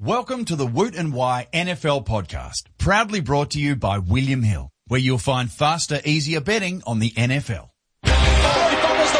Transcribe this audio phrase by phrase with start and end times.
[0.00, 4.70] Welcome to the Woot and Wye NFL podcast, proudly brought to you by William Hill,
[4.86, 7.70] where you'll find faster, easier betting on the NFL.
[8.04, 9.12] He fumbles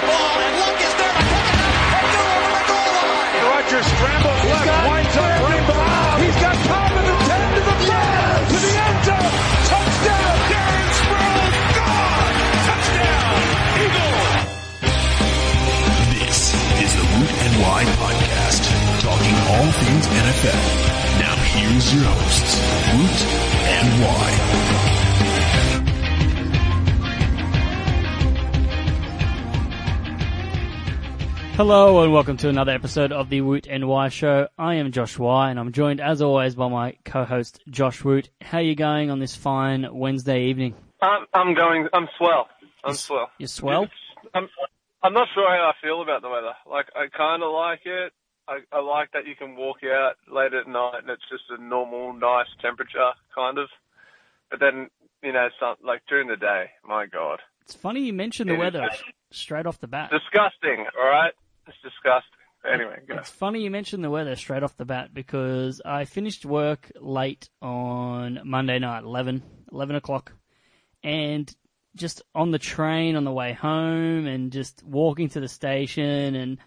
[19.85, 20.63] things NFL.
[21.21, 22.53] Now here's your hosts,
[22.95, 23.19] Woot
[23.77, 25.39] and Wye.
[31.55, 34.47] Hello and welcome to another episode of the Woot and Wye Show.
[34.57, 38.31] I am Josh Wye and I'm joined as always by my co-host Josh Woot.
[38.41, 40.75] How are you going on this fine Wednesday evening?
[41.03, 41.89] I'm, I'm going.
[41.93, 42.49] I'm swell.
[42.85, 43.31] I'm swell.
[43.39, 43.89] You're swell?
[44.35, 44.49] I'm.
[45.03, 46.55] I'm not sure how I feel about the weather.
[46.69, 48.13] Like I kind of like it.
[48.49, 51.63] I, I like that you can walk out late at night and it's just a
[51.63, 53.69] normal, nice temperature, kind of.
[54.51, 54.89] But then,
[55.23, 58.59] you know, some, like during the day, my God, It's funny you mentioned the It
[58.59, 58.89] weather
[59.31, 60.11] straight off the bat.
[60.11, 60.87] disgusting.
[60.99, 61.33] All right,
[61.67, 62.33] it's disgusting.
[62.65, 63.17] Anyway, go.
[63.19, 67.49] It's funny you mentioned the weather straight off the bat because I finished work late
[67.63, 70.33] on Monday night, 11, 11 o'clock,
[71.05, 71.55] and
[71.95, 76.59] just on the train on the way home and just walking to the station and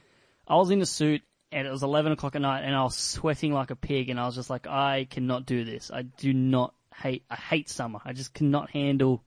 [0.47, 2.95] I was in a suit and it was 11 o'clock at night and I was
[2.95, 5.91] sweating like a pig and I was just like, I cannot do this.
[5.93, 7.99] I do not hate, I hate summer.
[8.05, 9.23] I just cannot handle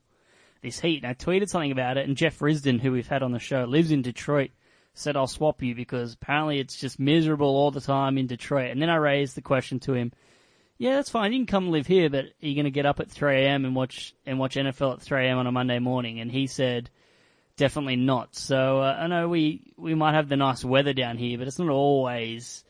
[0.62, 1.02] this heat.
[1.02, 3.64] And I tweeted something about it and Jeff Risden, who we've had on the show,
[3.64, 4.50] lives in Detroit
[4.94, 8.70] said I'll swap you because apparently it's just miserable all the time in Detroit.
[8.70, 10.12] And then I raised the question to him,
[10.78, 11.32] yeah, that's fine.
[11.32, 13.64] You can come live here, but are you going to get up at 3 a.m.
[13.64, 15.38] and watch and watch NFL at 3 a.m.
[15.38, 16.20] on a Monday morning?
[16.20, 16.90] And he said,
[17.56, 18.34] definitely not.
[18.34, 21.58] So uh, I know we we might have the nice weather down here, but it's
[21.58, 22.64] not always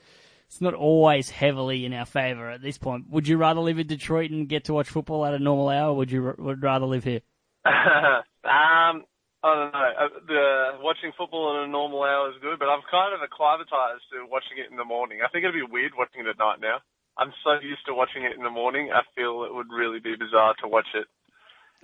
[0.46, 3.10] it's not always heavily in our favor at this point.
[3.10, 5.90] Would you rather live in Detroit and get to watch football at a normal hour?
[5.90, 7.20] Or would you would rather live here?
[7.66, 9.05] um,
[9.44, 9.92] I don't know.
[9.98, 14.05] Uh, The watching football at a normal hour is good, but I'm kind of acclimatized
[14.12, 15.20] to watching it in the morning.
[15.24, 16.78] I think it'd be weird watching it at night now.
[17.17, 18.90] I'm so used to watching it in the morning.
[18.92, 21.06] I feel it would really be bizarre to watch it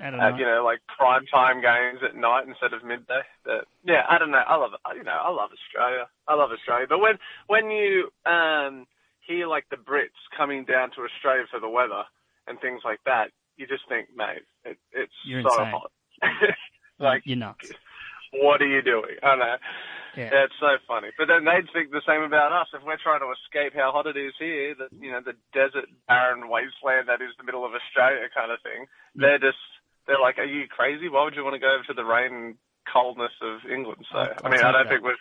[0.00, 0.26] I don't know.
[0.32, 3.20] at you know like prime time games at night instead of midday.
[3.44, 4.42] But yeah, I don't know.
[4.46, 4.80] I love it.
[4.96, 6.08] You know, I love Australia.
[6.26, 6.86] I love Australia.
[6.88, 7.18] But when
[7.48, 8.86] when you um
[9.20, 12.04] hear like the Brits coming down to Australia for the weather
[12.46, 15.70] and things like that, you just think, mate, it, it's You're so insane.
[15.70, 15.92] hot.
[16.98, 17.70] like, You're nuts.
[18.32, 19.20] what are you doing?
[19.22, 19.56] I know.
[20.16, 20.30] Yeah.
[20.32, 21.14] Yeah, it's so funny.
[21.16, 22.66] But then they'd think the same about us.
[22.74, 25.86] If we're trying to escape how hot it is here, the you know, the desert,
[26.08, 29.62] barren wasteland that is the middle of Australia kind of thing, they're just
[30.06, 31.08] they're like, Are you crazy?
[31.08, 32.54] Why would you want to go over to the rain and
[32.92, 34.04] coldness of England?
[34.12, 35.14] So I'll- I mean I don't think we're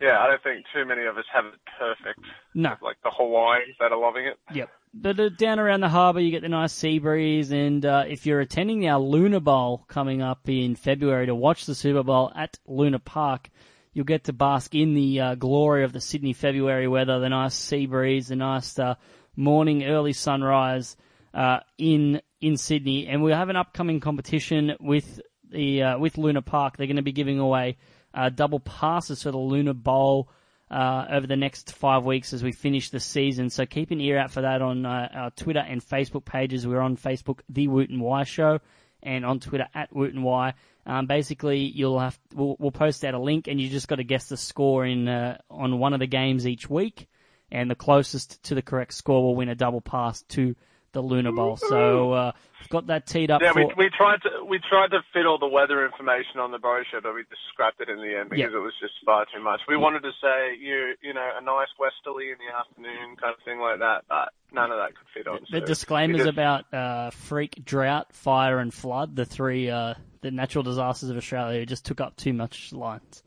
[0.00, 2.20] yeah, I don't think too many of us have it perfect.
[2.54, 2.74] No.
[2.82, 4.36] Like the Hawaiians that are loving it.
[4.52, 4.68] Yep.
[4.92, 8.26] But uh, down around the harbour, you get the nice sea breeze, and uh, if
[8.26, 12.58] you're attending our Luna Bowl coming up in February to watch the Super Bowl at
[12.66, 13.48] Luna Park,
[13.92, 17.54] you'll get to bask in the uh, glory of the Sydney February weather, the nice
[17.54, 18.94] sea breeze, the nice uh,
[19.34, 20.96] morning early sunrise
[21.36, 26.40] uh, in in Sydney, and we have an upcoming competition with the uh, with Luna
[26.40, 26.76] Park.
[26.76, 27.76] They're going to be giving away
[28.14, 30.30] uh, double passes for the Luna Bowl
[30.70, 33.50] uh, over the next five weeks as we finish the season.
[33.50, 36.66] So keep an ear out for that on uh, our Twitter and Facebook pages.
[36.66, 38.60] We're on Facebook, The Woot and Wye Show,
[39.02, 40.54] and on Twitter at Woot and Wye.
[40.86, 44.04] Um, basically, you'll have we'll, we'll post out a link, and you just got to
[44.04, 47.08] guess the score in uh, on one of the games each week,
[47.52, 50.56] and the closest to the correct score will win a double pass to
[50.96, 51.56] the Luna Bowl.
[51.58, 52.32] So uh,
[52.70, 53.66] got that teed up Yeah, for.
[53.68, 57.00] we we tried to we tried to fit all the weather information on the brochure,
[57.02, 58.58] but we just scrapped it in the end because Yeah.
[58.58, 59.60] it was just far too much.
[59.68, 63.44] We wanted to say you you know a nice westerly in the afternoon kind of
[63.44, 65.40] thing like that, but none of that could fit on.
[65.50, 70.30] The so disclaimers just- about uh, freak drought, fire, and flood, the three uh, the
[70.30, 73.22] natural disasters of Australia, just took up too much lines.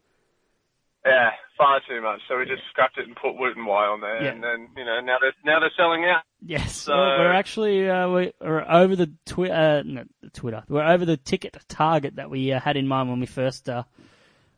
[1.06, 2.22] Yeah far too much.
[2.30, 4.30] So we just scrapped it and put Woot and Wye on there, Yeah.
[4.32, 6.22] and then you know now they're now they're selling out.
[6.42, 10.64] Yes, So- we're, we're actually uh, we- we're over the twi- uh, no, Twitter.
[10.70, 13.84] We're over the ticket target that we uh, had in mind when we first uh,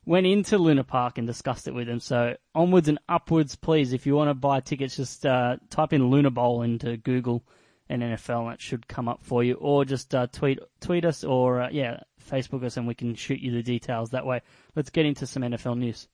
[0.06, 2.00] went into Luna Park and discussed it with them.
[2.00, 3.94] So onwards and upwards, please.
[3.94, 7.44] If you want to buy tickets, just uh, type in Luna Bowl into Google
[7.90, 9.56] and NFL, and it should come up for you.
[9.56, 13.40] Or just uh, tweet tweet us or uh, yeah, Facebook us, and we can shoot
[13.40, 14.42] you the details that way.
[14.76, 16.08] Let's get into some NFL news.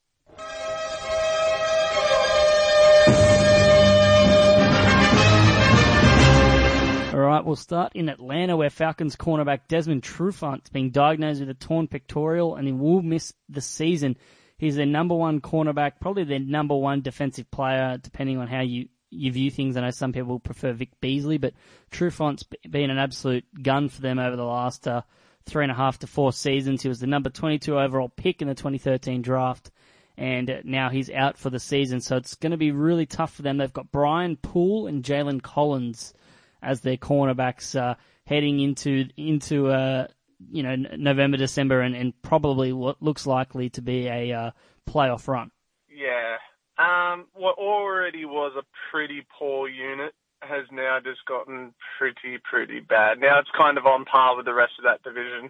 [7.17, 11.55] All right, we'll start in Atlanta, where Falcons cornerback Desmond Trufant's been diagnosed with a
[11.55, 14.17] torn pectoral and he will miss the season.
[14.59, 18.89] He's their number one cornerback, probably their number one defensive player, depending on how you
[19.09, 19.75] you view things.
[19.75, 21.55] I know some people prefer Vic Beasley, but
[21.89, 25.01] Trufant's been an absolute gun for them over the last uh,
[25.47, 26.83] three and a half to four seasons.
[26.83, 29.71] He was the number 22 overall pick in the 2013 draft,
[30.17, 31.99] and now he's out for the season.
[31.99, 33.57] So it's going to be really tough for them.
[33.57, 36.13] They've got Brian Poole and Jalen Collins
[36.61, 37.95] as their cornerbacks uh,
[38.25, 40.07] heading into into uh,
[40.51, 44.51] you know November, December, and, and probably what looks likely to be a uh,
[44.87, 45.51] playoff run.
[45.89, 46.37] Yeah.
[46.77, 53.19] Um, what already was a pretty poor unit has now just gotten pretty, pretty bad.
[53.19, 55.49] Now it's kind of on par with the rest of that division.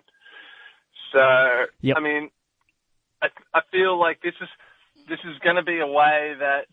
[1.12, 1.98] So, Yep.
[1.98, 2.30] I mean,
[3.22, 4.48] I, I feel like this is
[5.10, 6.68] this is going to be a way that,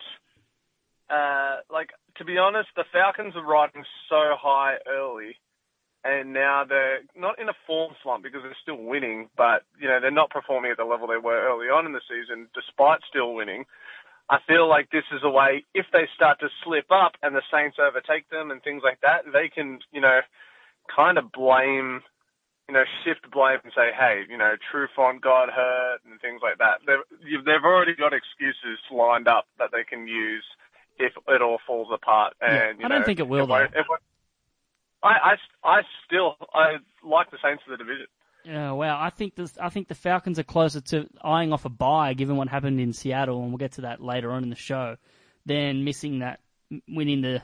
[1.15, 5.37] uh, like to be honest, the Falcons are riding so high early,
[6.05, 10.01] and now they're not in a form slump because they're still winning, but you know
[10.01, 13.35] they're not performing at the level they were early on in the season, despite still
[13.35, 13.65] winning.
[14.31, 17.43] I feel like this is a way if they start to slip up and the
[17.53, 20.21] Saints overtake them and things like that, they can, you know,
[20.89, 22.01] kind of blame,
[22.69, 26.41] you know, shift blame and say, hey, you know, True Trufant got hurt and things
[26.43, 26.81] like that.
[26.87, 30.45] They've, they've already got excuses lined up that they can use
[30.99, 32.35] if it all falls apart.
[32.41, 33.81] And you I don't know, think it will, if I- though.
[33.81, 33.87] if
[35.03, 35.35] I, I,
[35.69, 38.07] I still I like the Saints for the division.
[38.45, 39.01] Yeah, wow.
[39.01, 42.37] I think this, I think the Falcons are closer to eyeing off a bye, given
[42.37, 44.97] what happened in Seattle, and we'll get to that later on in the show,
[45.47, 46.41] than missing that,
[46.89, 47.41] winning the,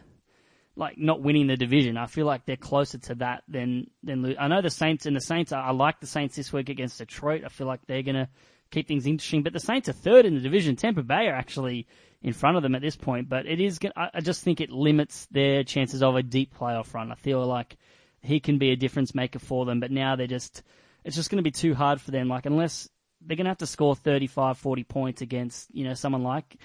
[0.77, 1.97] like not winning the division.
[1.97, 4.23] I feel like they're closer to that than than.
[4.23, 5.53] lo- I know the Saints and the Saints.
[5.53, 7.43] I, I like the Saints this week against Detroit.
[7.45, 8.29] I feel like they're gonna
[8.71, 9.43] keep things interesting.
[9.43, 10.77] But the Saints are third in the division.
[10.77, 11.87] Tampa Bay are actually
[12.23, 13.29] in front of them at this point.
[13.29, 13.79] But it is.
[13.97, 17.13] I just think it limits their chances of a deep playoff run.
[17.13, 17.77] I feel like
[18.21, 19.81] he can be a difference maker for them.
[19.81, 20.63] But now they're just.
[21.05, 22.29] It's just going to be too hard for them.
[22.29, 22.89] Like unless
[23.21, 26.57] they're going to have to score 35, 40 points against you know someone like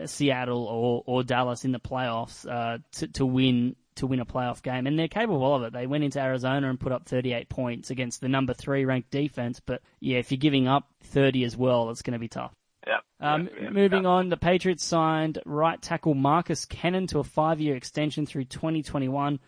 [0.00, 4.26] uh, Seattle or, or Dallas in the playoffs uh, to to win to win a
[4.26, 5.72] playoff game, and they're capable of it.
[5.72, 9.60] They went into Arizona and put up 38 points against the number three ranked defense,
[9.64, 12.52] but yeah, if you're giving up 30 as well, it's going to be tough.
[12.86, 13.00] Yeah.
[13.20, 14.10] Um, Yeah, yeah, moving yeah.
[14.10, 19.38] on, the Patriots signed right tackle Marcus Cannon to a five-year extension through 2021,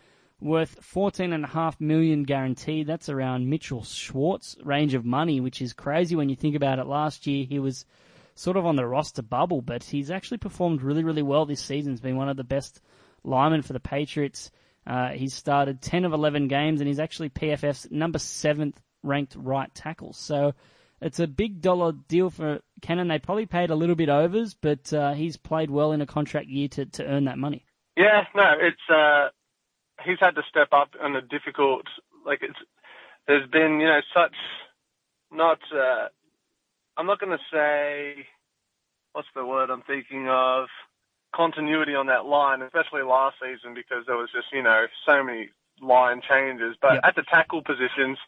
[0.40, 2.86] worth 14.5 million guaranteed.
[2.86, 6.86] That's around Mitchell Schwartz range of money, which is crazy when you think about it.
[6.86, 7.84] Last year he was
[8.34, 11.92] sort of on the roster bubble, but he's actually performed really, really well this season.
[11.92, 12.80] He's been one of the best
[13.24, 14.50] linemen for the Patriots.
[14.86, 19.74] Uh, he's started 10 of 11 games, and he's actually PFF's number seventh ranked right
[19.74, 20.12] tackle.
[20.12, 20.52] So
[21.00, 23.08] it's a big dollar deal for Cannon.
[23.08, 26.48] They probably paid a little bit overs, but uh, he's played well in a contract
[26.48, 27.66] year to, to earn that money.
[27.96, 29.28] Yeah, no, it's uh
[30.04, 31.86] he's had to step up in a difficult
[32.26, 32.58] like it's
[33.26, 34.34] there's been, you know, such
[35.32, 36.08] not uh
[36.96, 38.26] I'm not gonna say
[39.12, 40.66] what's the word I'm thinking of
[41.34, 45.48] continuity on that line, especially last season because there was just, you know, so many
[45.80, 46.76] line changes.
[46.80, 47.04] But Yep.
[47.04, 48.18] at the tackle positions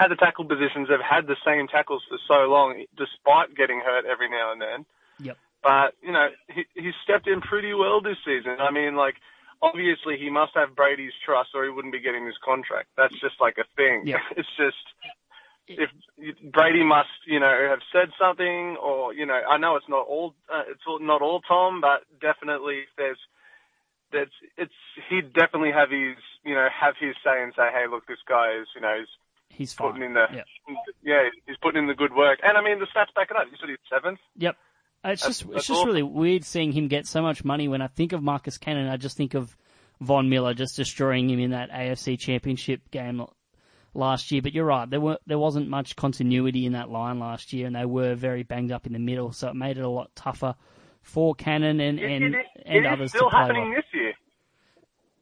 [0.00, 4.04] at the tackle positions they've had the same tackles for so long despite getting hurt
[4.06, 4.86] every now and then.
[5.20, 5.36] Yep.
[5.62, 8.56] But you know, he he stepped in pretty well this season.
[8.60, 9.16] I mean, like
[9.60, 12.88] obviously he must have Brady's trust, or he wouldn't be getting this contract.
[12.96, 14.02] That's just like a thing.
[14.06, 14.18] Yeah.
[14.36, 14.76] It's just
[15.68, 15.90] if
[16.52, 20.34] Brady must, you know, have said something, or you know, I know it's not all
[20.52, 23.18] uh, it's all, not all Tom, but definitely there's
[24.12, 24.72] that's it's
[25.10, 26.16] he'd definitely have his
[26.48, 29.08] you know have his say and say, hey, look, this guy is you know is
[29.50, 30.42] He's putting in the Yeah.
[31.02, 33.46] yeah he's putting in the good work, and I mean the stats back it up.
[33.50, 34.18] You said he's seventh.
[34.36, 34.56] Yep.
[35.04, 35.86] It's That's- just it's just awesome.
[35.88, 37.66] really weird seeing him get so much money.
[37.68, 39.56] When I think of Marcus Cannon, I just think of
[40.00, 43.24] Von Miller just destroying him in that AFC Championship game
[43.94, 44.42] last year.
[44.42, 47.74] But you're right, there were there wasn't much continuity in that line last year, and
[47.74, 50.54] they were very banged up in the middle, so it made it a lot tougher
[51.02, 53.76] for Cannon and It- and, it, and it others is still to play happening well.
[53.78, 53.84] this.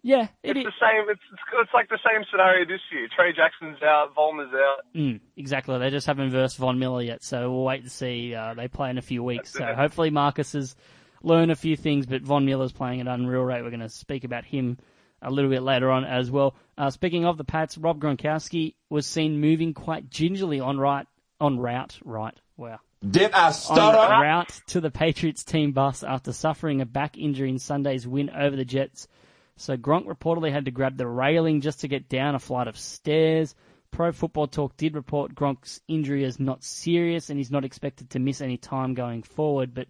[0.07, 0.65] Yeah, it It's is.
[0.67, 1.11] the same.
[1.11, 1.21] It's
[1.61, 3.09] it's like the same scenario this year.
[3.15, 4.85] Trey Jackson's out, Vollmer's out.
[4.95, 5.77] Mm, exactly.
[5.81, 8.33] They just haven't versed Von Miller yet, so we'll wait to see.
[8.33, 10.77] Uh, they play in a few weeks, so hopefully Marcus has
[11.25, 12.07] learned a few things.
[12.07, 13.63] But Von Miller's playing at unreal rate.
[13.63, 14.79] We're going to speak about him
[15.23, 16.55] a little bit later on as well.
[16.79, 21.07] Uh, speaking of the Pats, Rob Gronkowski was seen moving quite gingerly on right
[21.41, 21.99] on route.
[22.05, 22.79] Right, wow.
[23.11, 24.23] Did I On stutter?
[24.23, 28.55] route to the Patriots team bus after suffering a back injury in Sunday's win over
[28.55, 29.09] the Jets.
[29.57, 32.79] So Gronk reportedly had to grab the railing just to get down a flight of
[32.79, 33.55] stairs.
[33.91, 38.19] Pro Football Talk did report Gronk's injury as not serious and he's not expected to
[38.19, 39.73] miss any time going forward.
[39.75, 39.89] But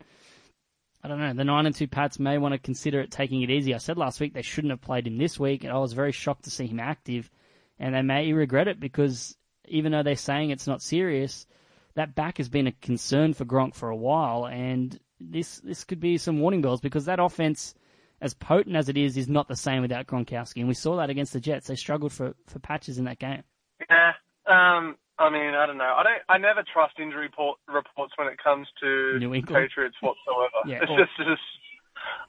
[1.03, 1.33] I don't know.
[1.33, 3.75] The nine and two Pats may want to consider it taking it easy.
[3.75, 6.13] I said last week they shouldn't have played him this week, and I was very
[6.13, 7.31] shocked to see him active.
[7.79, 11.47] And they may regret it because even though they're saying it's not serious,
[11.95, 15.99] that back has been a concern for Gronk for a while, and this this could
[15.99, 17.75] be some warning bells because that offense
[18.21, 20.57] as potent as it is, is not the same without Gronkowski.
[20.59, 21.67] And we saw that against the Jets.
[21.67, 23.43] They struggled for, for patches in that game.
[23.91, 24.13] Yeah.
[24.47, 25.95] Um, I mean, I don't know.
[25.97, 26.23] I don't.
[26.29, 29.69] I never trust injury report, reports when it comes to New England?
[29.69, 30.61] Patriots whatsoever.
[30.67, 31.43] Yeah, it's or- just, just.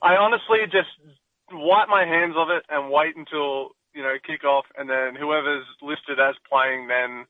[0.01, 0.89] I honestly just
[1.51, 5.65] wipe my hands of it and wait until you know kick off, and then whoever's
[5.81, 7.25] listed as playing, then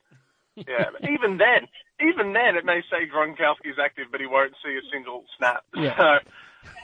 [0.57, 0.89] yeah.
[1.09, 1.67] Even then,
[2.01, 5.63] even then, it may say Gronkowski's active, but he won't see a single snap.
[5.75, 6.19] Yeah.
[6.23, 6.31] So,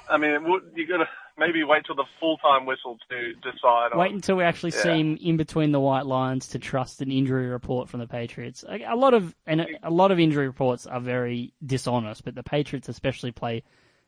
[0.09, 3.89] I mean, would, you gotta maybe wait till the full time whistle to decide.
[3.95, 7.11] Wait on, until we actually see him in between the white lines to trust an
[7.11, 8.63] injury report from the Patriots.
[8.67, 12.35] A, a lot of and a, a lot of injury reports are very dishonest, but
[12.35, 13.63] the Patriots especially play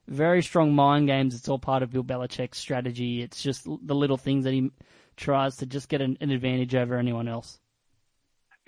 [0.07, 1.35] very strong mind games.
[1.35, 3.21] It's all part of Bill Belichick's strategy.
[3.21, 4.71] It's just the little things that he
[5.17, 7.59] tries to just get an, an advantage over anyone else.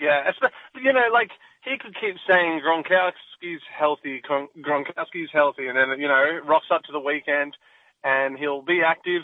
[0.00, 0.30] Yeah,
[0.76, 1.30] you know, like
[1.64, 6.92] he could keep saying Gronkowski's healthy, Gronkowski's healthy, and then you know rocks up to
[6.92, 7.56] the weekend,
[8.04, 9.22] and he'll be active,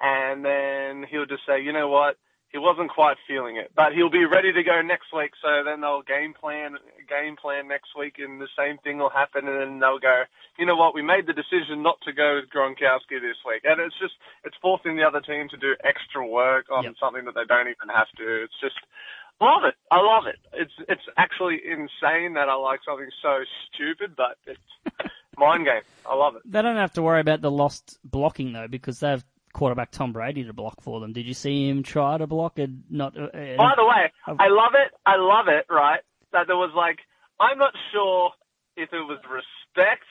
[0.00, 2.16] and then he'll just say, you know what,
[2.50, 5.32] he wasn't quite feeling it, but he'll be ready to go next week.
[5.42, 6.76] So then they'll game plan,
[7.08, 10.24] game plan next week, and the same thing will happen, and then they'll go,
[10.58, 13.80] you know what, we made the decision not to go with Gronkowski this week, and
[13.80, 14.14] it's just
[14.44, 16.94] it's forcing the other team to do extra work on Yep.
[17.00, 18.44] something that they don't even have to.
[18.44, 18.78] It's just
[19.40, 19.74] I love it.
[19.90, 20.38] I love it.
[20.54, 24.70] It's it's actually insane that I like something so stupid, but it's
[25.38, 25.82] mind game.
[26.08, 26.42] I love it.
[26.44, 30.12] They don't have to worry about the lost blocking though, because they have quarterback Tom
[30.12, 31.12] Brady to block for them.
[31.12, 33.16] Did you see him try to block and not?
[33.16, 34.92] Uh, By the way, I love it.
[35.06, 35.66] I love it.
[35.72, 36.00] Right,
[36.32, 36.98] that there was like
[37.40, 38.30] I'm not sure
[38.76, 40.04] if it was respect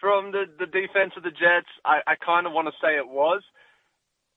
[0.00, 1.68] from the the defense of the Jets.
[1.84, 3.42] I I kind of want to say it was.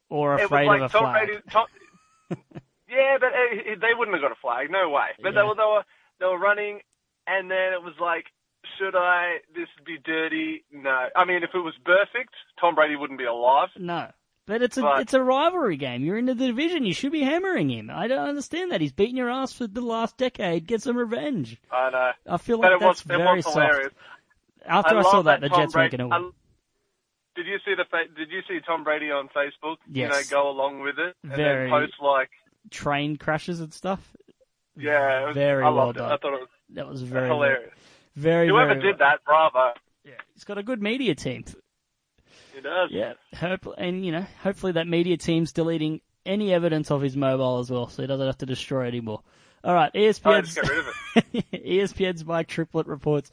[0.10, 1.28] or It afraid was like of a Tom flag.
[1.28, 1.42] Brady.
[1.50, 1.66] Tom,
[2.90, 4.70] yeah, but uh, they wouldn't have got a flag.
[4.70, 5.08] No way.
[5.22, 5.42] But Yeah.
[5.42, 5.84] they were they were
[6.20, 6.80] they were running,
[7.28, 8.26] and then it was like,
[8.82, 9.38] should I?
[9.54, 10.64] This would be dirty?
[10.72, 11.08] No.
[11.16, 13.70] I mean, if it was perfect, Tom Brady wouldn't be alive.
[13.78, 14.10] No.
[14.48, 16.04] But it's a But- it's a rivalry game.
[16.04, 16.84] You're in the division.
[16.86, 17.90] You should be hammering him.
[17.94, 18.82] I don't understand that.
[18.82, 20.66] He's beaten your ass for the last decade.
[20.66, 21.58] Get some revenge.
[21.72, 22.12] I know.
[22.28, 23.56] I feel like was that's it very was soft.
[23.58, 23.94] hilarious.
[24.66, 25.98] After I, love saw that, the Tom Jets weren't Brady.
[25.98, 26.32] going to win.
[26.34, 29.78] I- Did you see the fa- Did you see Tom Brady on Facebook?
[29.90, 30.30] Yes.
[30.30, 32.30] You know, go along with it and Very- then post like,
[32.72, 34.16] Train crashes and stuff.
[34.76, 36.12] yeah, was, Very I well loved done.
[36.12, 36.14] it.
[36.14, 37.74] I thought it was That was very hilarious.
[38.16, 39.74] Very, Whoever very did that, bravo.
[40.04, 41.46] Yeah, he's got a good media team.
[42.54, 42.90] He does.
[42.92, 47.60] Yeah, hope, and you know, hopefully that media team's deleting any evidence of his mobile
[47.60, 49.22] as well, so he doesn't have to destroy it anymore.
[49.64, 51.52] All right, E Oh, just ESPN's get rid of it.
[51.66, 53.32] ESPN's Mike Triplett reports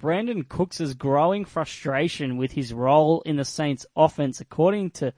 [0.00, 5.12] Brandin Cooks' growing frustration with his role in the Saints' offense, according to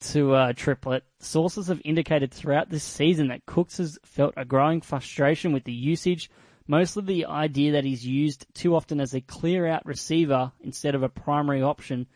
[0.00, 1.04] to uh, Triplett.
[1.20, 5.72] Sources have indicated throughout this season that Cooks has felt a growing frustration with the
[5.72, 6.28] usage,
[6.72, 11.08] mostly the idea that he's used too often as a clear-out receiver instead of a
[11.10, 12.06] primary option,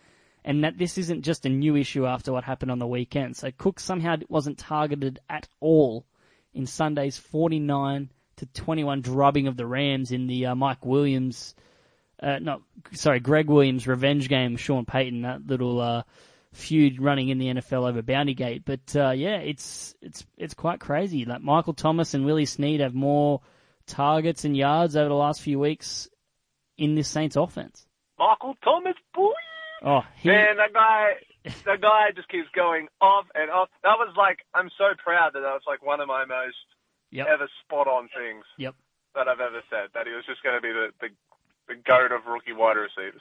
[0.47, 3.37] and that this isn't just a new issue after what happened on the weekend.
[3.37, 6.07] So Cook somehow wasn't targeted at all
[6.55, 11.55] in Sunday's 49 to 21 drubbing of the Rams in the uh, Mike Williams,
[12.23, 16.03] uh, no, sorry, Gregg Williams revenge game, Sean Payton, that little uh,
[16.53, 18.63] feud running in the NFL over Bountygate.
[18.65, 21.27] But uh, yeah, it's it's it's quite crazy.
[21.27, 23.43] Like Michael Thomas and Willie Snead have more
[23.87, 26.09] targets and yards over the last few weeks
[26.77, 27.87] in this Saints offense.
[28.19, 29.33] Michael Thomas, boy.
[29.85, 31.11] Oh, he, Man, that guy,
[31.65, 33.69] that guy just keeps going off and off.
[33.83, 36.57] That was like, I'm so proud that that was like one of my most
[37.11, 38.75] yep, ever spot on things yep.
[39.15, 39.91] that I've ever said.
[39.95, 41.09] That he was just going to be the, the
[41.69, 43.21] the goat of rookie wide receivers.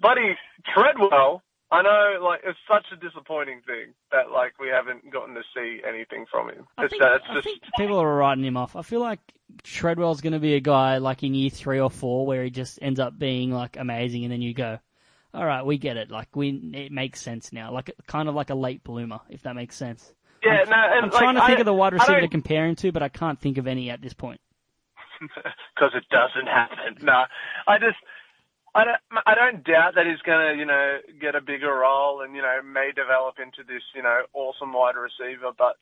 [0.00, 0.36] Buddy
[0.72, 5.42] Treadwell, I know, like it's such a disappointing thing that like we haven't gotten to
[5.56, 6.66] see anything from him.
[6.76, 8.76] I It's, think, uh, it's I just think people are writing him off.
[8.76, 9.20] I feel like
[9.62, 12.78] Treadwell's going to be a guy like in year three or four where he just
[12.82, 14.78] ends up being like amazing, and then you go,
[15.32, 16.10] "All right, we get it.
[16.10, 17.72] Like we, it makes sense now.
[17.72, 20.12] Like kind of like a late bloomer, if that makes sense."
[20.44, 20.62] yeah.
[20.64, 22.66] I'm, no, and I'm like, trying to think I- of the wide receiver to compare
[22.66, 24.40] him to, but I can't think of any at this point.
[25.20, 26.98] because it doesn't happen.
[27.02, 27.24] No,
[27.66, 27.96] I just.
[28.74, 32.22] I don't, I don't doubt that he's going to, you know, get a bigger role
[32.22, 35.52] and, you know, may develop into this, you know, awesome wide receiver.
[35.56, 35.76] But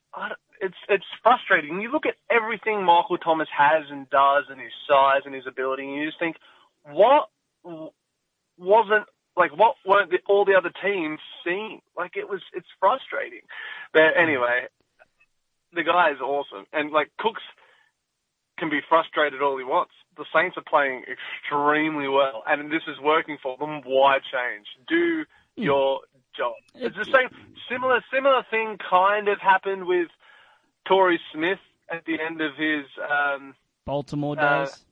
[0.60, 1.80] it's it's frustrating.
[1.80, 5.84] You look at everything Michael Thomas has and does, and his size and his ability,
[5.84, 6.36] and you just think,
[6.84, 7.28] what
[8.58, 9.06] wasn't
[9.36, 11.80] like what weren't the, all the other teams seeing?
[11.96, 13.42] Like it was, it's frustrating.
[13.92, 14.66] But anyway,
[15.72, 17.42] the guy is awesome, and like Cooks
[18.60, 19.92] can be frustrated all he wants.
[20.16, 23.80] The Saints are playing extremely well, and this is working for them.
[23.84, 24.66] Why change?
[24.86, 25.24] Do
[25.56, 26.00] your
[26.36, 26.54] job.
[26.74, 27.28] It's the same,
[27.70, 30.08] similar, similar thing kind of happened with
[30.86, 31.58] Torrey Smith
[31.90, 33.54] at the end of his, um,
[33.86, 34.84] Baltimore Uh, days.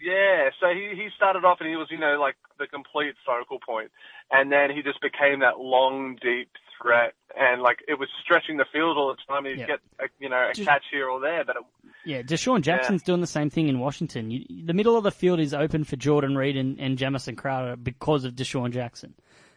[0.00, 0.50] yeah.
[0.60, 3.90] So he he started off and he was, you know, like the complete focal point,
[4.30, 6.50] and then he just became that long, deep
[6.82, 9.46] threat, and like it was stretching the field all the time.
[9.46, 9.66] Yeah.
[9.66, 11.62] get a, you know a Just- catch here or there, but it,
[12.04, 14.30] Yeah, DeSean Jackson's doing the same thing in Washington.
[14.30, 17.76] You, the middle of the field is open for Jordan Reed and, and Jamison Crowder
[17.76, 19.14] because of DeSean Jackson.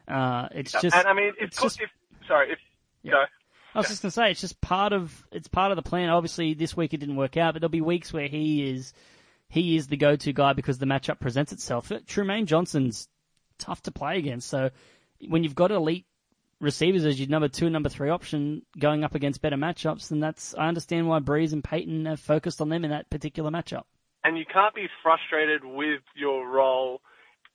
[0.07, 1.89] Uh, it's just, and I mean, if, it's just if
[2.27, 2.59] sorry, if
[3.03, 3.11] Yeah.
[3.11, 3.23] go.
[3.75, 6.09] I was just gonna say, it's just part of it's part of the plan.
[6.09, 8.93] Obviously, this week it didn't work out, but there'll be weeks where he is
[9.47, 11.89] he is the go-to guy because the matchup presents itself.
[11.89, 13.07] Trumaine Johnson's
[13.59, 14.71] tough to play against, so
[15.27, 16.05] when you've got elite
[16.59, 20.53] receivers as your number two number three option going up against better matchups, then that's
[20.55, 23.83] I understand why Brees and Payton have focused on them in that particular matchup.
[24.23, 27.01] and you can't be frustrated with your role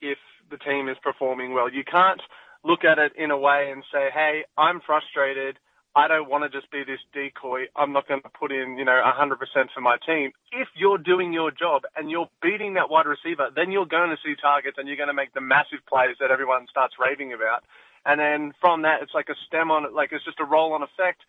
[0.00, 0.18] if
[0.50, 1.68] the team is performing well.
[1.70, 2.22] You can't
[2.64, 5.58] look at it in a way and say, "Hey, I'm frustrated.
[5.96, 7.66] I don't want to just be this decoy.
[7.76, 11.32] I'm not going to put in, you know, 100% for my team." If you're doing
[11.32, 14.88] your job and you're beating that wide receiver, then you're going to see targets and
[14.88, 17.64] you're going to make the massive plays that everyone starts raving about.
[18.06, 20.82] And then from that, it's like a stem on it, like it's just a roll-on
[20.82, 21.22] effect.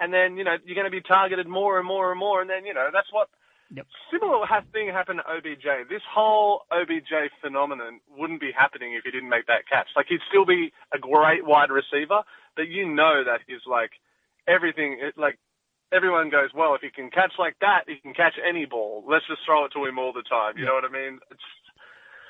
[0.00, 2.40] And then, you know, you're going to be targeted more and more and more.
[2.40, 3.28] And then, you know, that's what
[3.70, 3.86] Yep.
[4.12, 5.88] similar thing happened to OBJ.
[5.90, 9.88] This whole OBJ phenomenon wouldn't be happening if he didn't make that catch.
[9.96, 12.22] Like he'd still be a great wide receiver,
[12.56, 13.92] but you know that he's like
[14.48, 14.98] everything.
[15.00, 15.38] It, like
[15.92, 19.04] everyone goes, well, if he can catch like that, he can catch any ball.
[19.08, 20.58] Let's just throw it to him all the time.
[20.58, 21.20] You know what I mean?
[21.30, 21.40] It's,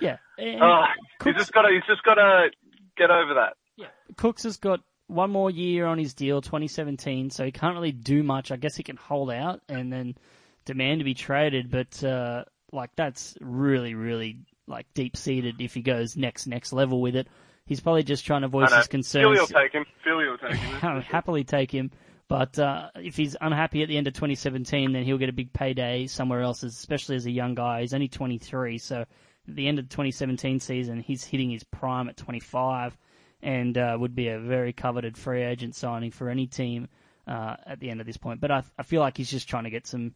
[0.00, 0.17] Yeah,
[0.61, 0.85] oh,
[1.25, 1.71] he's just got to.
[1.75, 2.50] He's just got to
[2.97, 3.55] get over that.
[3.79, 7.93] Yeah, Cooks has got one more year on his deal, 2017, so he can't really
[7.93, 8.51] do much.
[8.51, 10.17] I guess he can hold out and then
[10.65, 15.61] demand to be traded, but uh, like that's really, really like deep seated.
[15.61, 17.29] If he goes next next level with it,
[17.67, 19.25] he's probably just trying to voice his concerns.
[19.25, 19.87] Philly will take him.
[20.05, 20.79] Philly will take him.
[20.83, 21.91] I'll happily take him.
[22.29, 25.53] But uh, if he's unhappy at the end of 2017, then he'll get a big
[25.55, 27.81] payday somewhere else, especially as a young guy.
[27.81, 29.09] He's only 23, so at
[29.47, 32.99] the end of the 2017 season, he's hitting his prime at 25
[33.42, 36.88] and uh, would be a very coveted free agent signing for any team
[37.26, 38.40] uh, at the end of this point.
[38.40, 40.14] But I, I feel like he's just trying to get some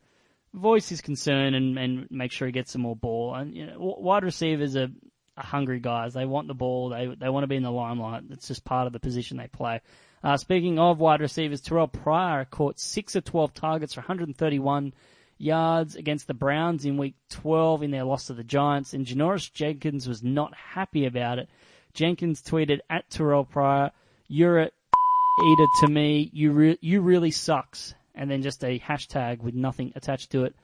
[0.54, 3.34] voice his concern and, and make sure he gets some more ball.
[3.34, 4.88] And you know, wide receivers are,
[5.36, 6.14] are hungry guys.
[6.14, 6.88] They want the ball.
[6.88, 8.24] They they want to be in the limelight.
[8.30, 9.80] It's just part of the position they play.
[10.24, 14.92] Uh, speaking of wide receivers, Terrell Pryor caught six of 12 targets for 131
[15.36, 19.52] yards against the Browns in week 12 in their loss to the Giants, and Janoris
[19.52, 21.50] Jenkins was not happy about it.
[21.94, 23.90] Jenkins tweeted at Terrell Pryor,
[24.28, 24.70] "You're a
[25.44, 26.30] eater to me.
[26.32, 30.54] You re- you really sucks." And then just a hashtag with nothing attached to it.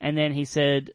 [0.00, 0.90] And then he said,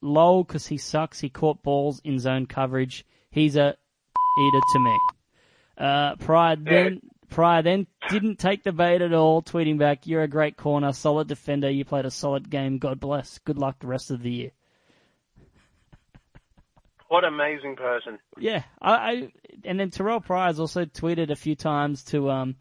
[0.00, 1.20] "Lol, because he sucks.
[1.20, 3.04] He caught balls in zone coverage.
[3.30, 3.76] He's a
[4.38, 4.98] eater to me."
[5.78, 10.28] Uh, Pryor then Pryor then didn't take the bait at all, tweeting back, "You're a
[10.28, 11.70] great corner, solid defender.
[11.70, 12.78] You played a solid game.
[12.78, 13.38] God bless.
[13.38, 14.50] Good luck the rest of the year."
[17.08, 18.18] What an amazing person.
[18.38, 19.28] Yeah, I, I
[19.64, 22.56] and then Terrell Pryor's also tweeted a few times to um,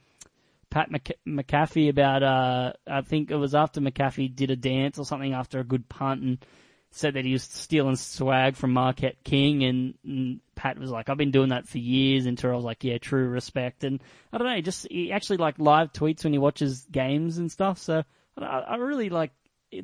[0.70, 5.06] Pat Mc, McAfee about uh, I think it was after McAfee did a dance or
[5.06, 6.46] something after a good punt and
[6.92, 11.18] said that he was stealing swag from Marquette King and, and Pat was like, I've
[11.18, 14.56] been doing that for years and Terrell's like, yeah, true respect and I don't know,
[14.56, 17.80] he just he actually like live tweets when he watches games and stuff.
[17.80, 18.04] So
[18.38, 19.32] I, I really like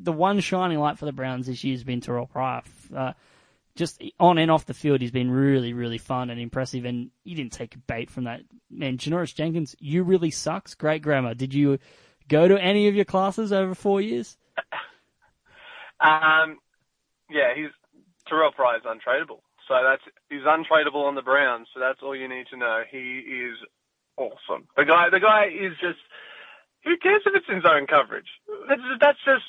[0.00, 2.62] the one shining light for the Browns this year has been Terrell Pryor.
[2.94, 3.12] Uh,
[3.76, 6.84] just on and off the field, he's been really, really fun and impressive.
[6.84, 8.42] And you didn't take a bait from that.
[8.70, 10.74] Man, Janoris Jenkins, you really sucks.
[10.74, 11.34] Great grammar.
[11.34, 11.78] Did you
[12.28, 14.36] go to any of your classes over four years?
[16.02, 16.58] Um,
[17.30, 17.70] yeah, he's
[18.28, 19.40] Terrell Pryor is untradeable.
[19.68, 21.68] So that's he's untradeable on the Browns.
[21.72, 22.82] So that's all you need to know.
[22.90, 23.56] He is
[24.16, 24.66] awesome.
[24.76, 26.00] The guy, the guy is just.
[26.84, 28.26] Who cares if it's in zone coverage?
[28.68, 29.44] That's just, that's just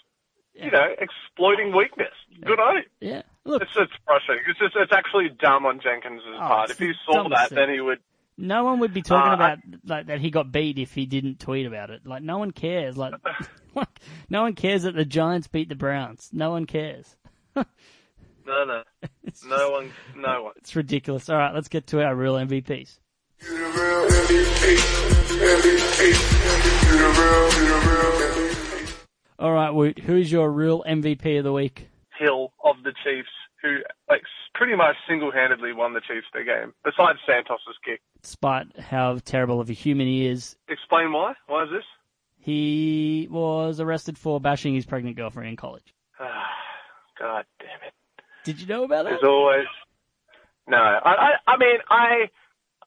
[0.53, 2.13] you know exploiting weakness.
[2.45, 2.83] Good on him.
[2.99, 3.21] Yeah.
[3.45, 4.45] Look, It's it's frustrating.
[4.49, 6.69] It's just it's actually dumb on Jenkins' part.
[6.69, 7.55] If he saw that, thing.
[7.57, 7.99] then he would.
[8.37, 11.39] no one would be talking Uh, about like that he got beat if he didn't
[11.39, 12.05] tweet about it.
[12.05, 12.95] Like no one cares.
[12.97, 13.13] Like,
[13.75, 13.89] like
[14.29, 16.29] no one cares that the Giants beat the Browns.
[16.31, 17.15] No one cares.
[18.45, 18.83] No, no,
[19.23, 20.53] It's no just- one, no one.
[20.57, 21.29] It's ridiculous.
[21.29, 22.99] All right, let's get to our real MVPs.
[29.39, 31.89] All right, Woot, who's your real MVP of the week?
[32.17, 33.29] Hill of the Chiefs,
[33.61, 33.77] who
[34.09, 34.21] like
[34.53, 36.73] pretty much single-handedly won the Chiefs their game.
[36.83, 38.01] Besides Santos's kick.
[38.21, 41.33] Despite how terrible of a human he is, Explain why?
[41.47, 41.83] Why is this?
[42.37, 45.93] he was arrested for bashing his pregnant girlfriend in college.
[46.19, 46.45] Ah,
[47.17, 47.93] God damn it.
[48.43, 49.13] Did you know about that?
[49.13, 49.65] As always
[50.67, 50.77] no.
[50.77, 52.29] I, I, I mean, I,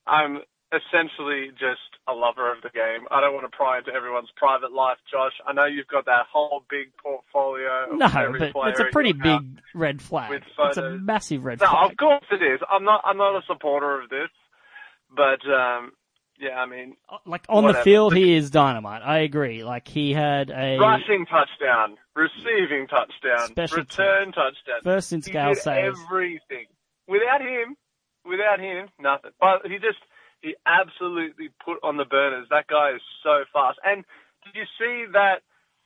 [0.07, 0.41] I'm
[0.73, 3.07] essentially just a lover of the game.
[3.11, 5.33] I don't want to pry into everyone's private life, Josh.
[5.47, 7.93] I know you've got that whole big portfolio.
[7.93, 9.41] Of No, every but player it's a pretty big
[9.75, 10.43] red flag.
[10.59, 11.71] It's a massive red flag.
[11.71, 11.91] No, flag.
[11.93, 12.61] of course it is.
[12.71, 13.03] I'm not.
[13.05, 14.31] I'm not a supporter of this,
[15.15, 15.93] but um,
[16.39, 19.03] yeah, I mean, Like on the field, he is dynamite.
[19.03, 19.65] I agree.
[19.65, 24.81] Like he had a rushing touchdown, receiving touchdown, Special return touchdown.
[24.83, 25.95] first since he Gale says.
[26.09, 26.67] everything.
[27.09, 27.77] Without him,
[28.25, 29.31] without him, nothing.
[29.41, 29.99] But he just
[30.43, 32.47] he absolutely put on the burners.
[32.51, 33.79] That guy is so fast.
[33.85, 34.05] And
[34.45, 35.43] did you see that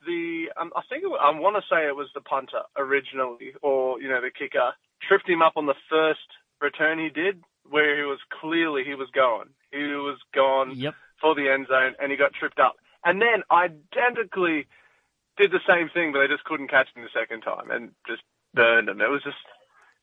[0.07, 4.01] the um, I think it, I want to say it was the punter originally, or
[4.01, 4.73] you know the kicker
[5.07, 6.27] tripped him up on the first
[6.61, 9.49] return he did, where he was clearly he was going.
[9.73, 10.95] He was gone Yep.
[11.21, 12.77] for the end zone, and he got tripped up.
[13.05, 14.67] And then identically
[15.39, 18.23] did the same thing, but they just couldn't catch him the second time and just
[18.53, 19.01] burned him.
[19.01, 19.39] It was just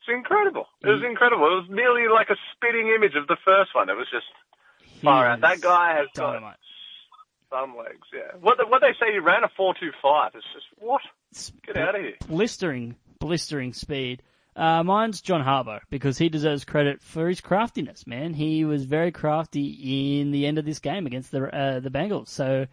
[0.08, 0.66] incredible.
[0.82, 1.44] It was incredible.
[1.46, 3.88] It was nearly like a spitting image of the first one.
[3.88, 4.26] It was just
[4.84, 5.40] He far out.
[5.40, 6.42] That guy has got
[7.50, 8.06] some legs.
[8.12, 8.36] Yeah.
[8.40, 10.32] What what they say he ran a four two five.
[10.34, 11.00] It's just what?
[11.66, 12.14] Get out of here.
[12.26, 14.22] blistering, blistering speed.
[14.56, 18.06] Uh, mine's John Harbaugh because he deserves credit for his craftiness.
[18.08, 21.90] Man, he was very crafty in the end of this game against the uh, the
[21.90, 22.28] Bengals.
[22.28, 22.66] So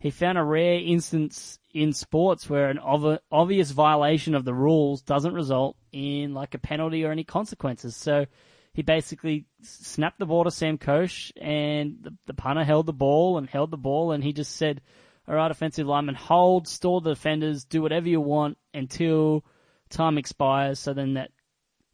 [0.00, 5.02] he found a rare instance in sports where an ov- obvious violation of the rules
[5.02, 7.94] doesn't result in like a penalty or any consequences.
[7.96, 8.26] So
[8.72, 13.38] he basically snapped the ball to Sam Koch, and the, the punter held the ball
[13.38, 14.80] and held the ball, and he just said,
[15.26, 19.44] "All right, offensive lineman, hold, stall the defenders, do whatever you want until
[19.90, 21.32] time expires, so then that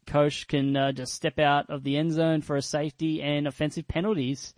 [0.05, 3.87] coach can uh, just step out of the end zone for a safety and offensive
[3.87, 4.53] penalties."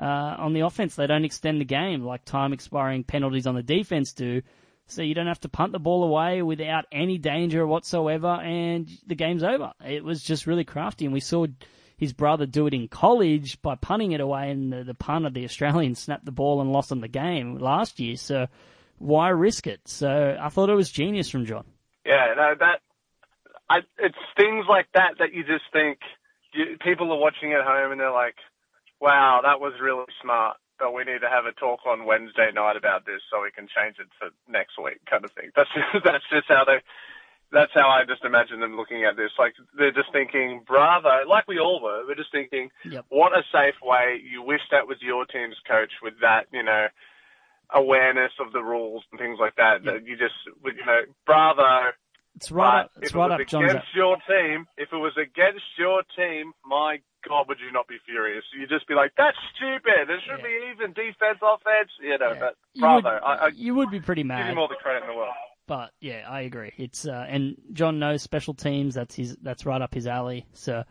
[0.00, 3.62] Uh, on the offense, they don't extend the game like time expiring penalties on the
[3.62, 4.42] defense do.
[4.86, 9.16] So you don't have to punt the ball away without any danger whatsoever, and the
[9.16, 9.72] game's over.
[9.84, 11.46] It was just really crafty, and we saw
[11.96, 15.44] his brother do it in college by punting it away, and the, the punter, the
[15.44, 18.16] Australian, snapped the ball and lost on the game last year.
[18.16, 18.46] So
[18.98, 19.80] why risk it?
[19.88, 21.64] So I thought it was genius from John.
[22.04, 22.80] Yeah, no, that
[23.68, 25.98] I, it's things like that that you just think
[26.54, 28.36] you, people are watching at home and they're like,
[29.00, 32.76] "Wow, that was really smart." But we need to have a talk on Wednesday night
[32.76, 35.48] about this so we can change it for next week, kind of thing.
[35.56, 36.80] That's just, that's just how they.
[37.52, 39.30] That's how I just imagine them looking at this.
[39.38, 42.04] Like they're just thinking, "Bravo!" Like we all were.
[42.06, 43.06] We're just thinking, Yep.
[43.08, 46.88] "What a safe way." You wish that was your team's coach with that, you know,
[47.72, 49.84] awareness of the rules and things like that.
[49.84, 51.92] That you just, you know, bravo.
[52.34, 53.70] It's right up, But it's if right it up was John's.
[53.70, 57.96] against your team, if it was against your team, my God, would you not be
[58.06, 58.44] furious?
[58.58, 60.06] You'd just be like, "That's stupid.
[60.08, 60.44] There should Yeah.
[60.44, 62.38] be even defense, offense." You know, Yeah.
[62.40, 63.06] but You would.
[63.06, 64.38] I, I you would be pretty mad.
[64.42, 65.34] give him all the credit in the world.
[65.66, 66.72] But yeah, I agree.
[66.76, 68.94] It's uh, and John knows special teams.
[68.94, 69.36] That's his.
[69.42, 70.46] That's right up his alley.
[70.52, 70.84] So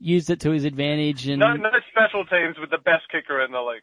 [0.00, 1.28] used it to his advantage.
[1.28, 3.82] And No, no special teams with the best kicker in the league.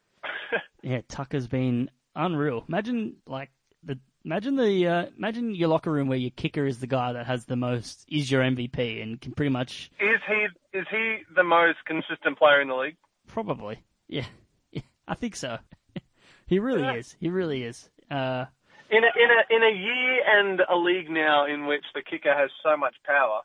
[0.84, 2.64] yeah, Tucker's been unreal.
[2.68, 3.50] Imagine like
[3.84, 7.26] the imagine the uh, imagine your locker room where your kicker is the guy that
[7.28, 11.44] has the most is your MVP and can pretty much is he is he the
[11.44, 12.98] most consistent player in the league?
[13.28, 14.26] probably yeah,
[14.72, 15.58] yeah I think so.
[16.48, 16.96] he really Yeah.
[16.96, 17.16] is.
[17.20, 17.90] He really is.
[18.12, 18.46] Uh,
[18.92, 22.34] In a, in a in a year and a league now in which the kicker
[22.34, 23.42] has so much power,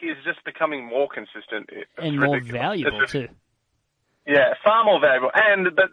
[0.00, 1.70] he's just becoming more consistent.
[1.72, 2.60] It's and more ridiculous.
[2.62, 3.34] valuable It's just- too.
[4.26, 5.30] Yeah, far more valuable.
[5.34, 5.90] And but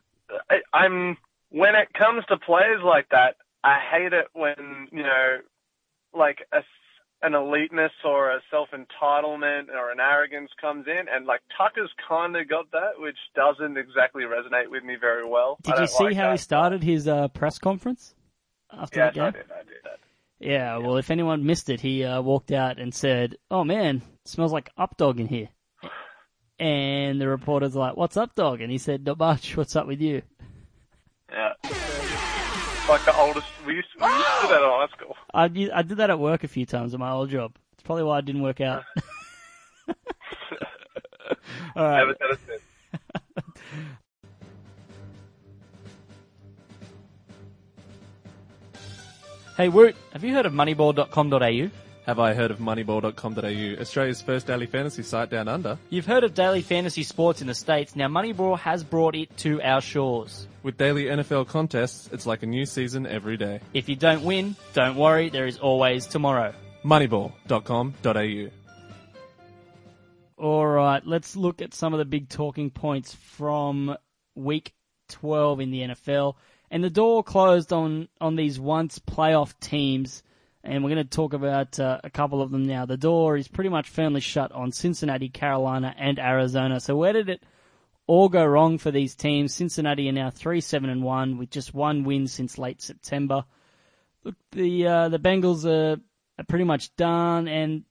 [0.49, 1.17] I, I'm
[1.49, 5.37] when it comes to players like that, I hate it when you know,
[6.13, 6.61] like a,
[7.21, 12.35] an eliteness or a self entitlement or an arrogance comes in, and like Tucker's kind
[12.35, 15.57] of got that, which doesn't exactly resonate with me very well.
[15.61, 18.15] Did you see like how he started his uh, press conference
[18.71, 19.27] after Yes, the game?
[19.27, 19.45] I did.
[19.51, 19.99] I did that.
[20.39, 24.27] Yeah, well, if anyone missed it, he uh, walked out and said, "Oh man, it
[24.27, 25.49] smells like updog in here."
[26.59, 29.57] And the reporter's like, "What's up, dog?" And he said, "Not much.
[29.57, 30.21] What's up with you?"
[31.31, 31.53] Yeah.
[32.91, 35.15] Like the oldest, we used, we used to do that in high school.
[35.33, 37.55] I did, I did that at work a few times at my old job.
[37.71, 38.83] It's probably why it didn't work out.
[41.77, 42.61] All right, Never said it since.
[49.55, 51.90] hey Woot, have you heard of Moneyball.com.au?
[52.05, 55.77] Have I heard of Moneyball.com.au, Australia's first daily fantasy site down under?
[55.91, 57.95] You've heard of daily fantasy sports in the states.
[57.95, 60.47] Now Moneyball has brought it to our shores.
[60.63, 63.59] With daily NFL contests, it's like a new season every day.
[63.73, 65.29] If you don't win, don't worry.
[65.29, 66.55] There is always tomorrow.
[66.83, 68.49] Moneyball.com.au.
[70.37, 73.95] All right, let's look at some of the big talking points from
[74.33, 74.73] week
[75.09, 76.33] 12 in the NFL.
[76.71, 80.23] And the door closed on, on these once playoff teams,
[80.63, 82.85] and we're going to talk about uh, a couple of them now.
[82.85, 86.79] The door is pretty much firmly shut on Cincinnati, Carolina, and Arizona.
[86.79, 87.43] So where did it
[88.05, 89.53] all go wrong for these teams?
[89.53, 93.45] Cincinnati are now 3-7 and 1 with just one win since late September.
[94.23, 95.99] Look, the uh, the Bengals are,
[96.37, 97.83] are pretty much done, and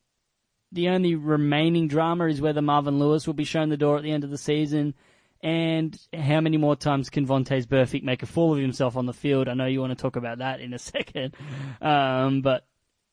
[0.70, 4.12] the only remaining drama is whether Marvin Lewis will be shown the door at the
[4.12, 4.94] end of the season.
[5.42, 9.14] And how many more times can Vontaze Burfict make a fool of himself on the
[9.14, 9.48] field?
[9.48, 11.34] I know you want to talk about that in a second.
[11.80, 12.66] Um, but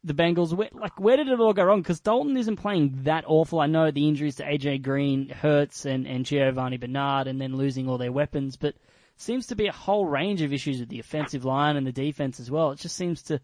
[0.04, 1.82] the Bengals, where, like, where did it all go wrong?
[1.82, 3.60] Because Dalton isn't playing that awful.
[3.60, 7.88] I know the injuries to AJ Green, Hurts, and, and Giovani Bernard, and then losing
[7.88, 8.76] all their weapons, but
[9.16, 12.40] seems to be a whole range of issues with the offensive line and the defense
[12.40, 12.72] as well.
[12.72, 13.42] It just seems to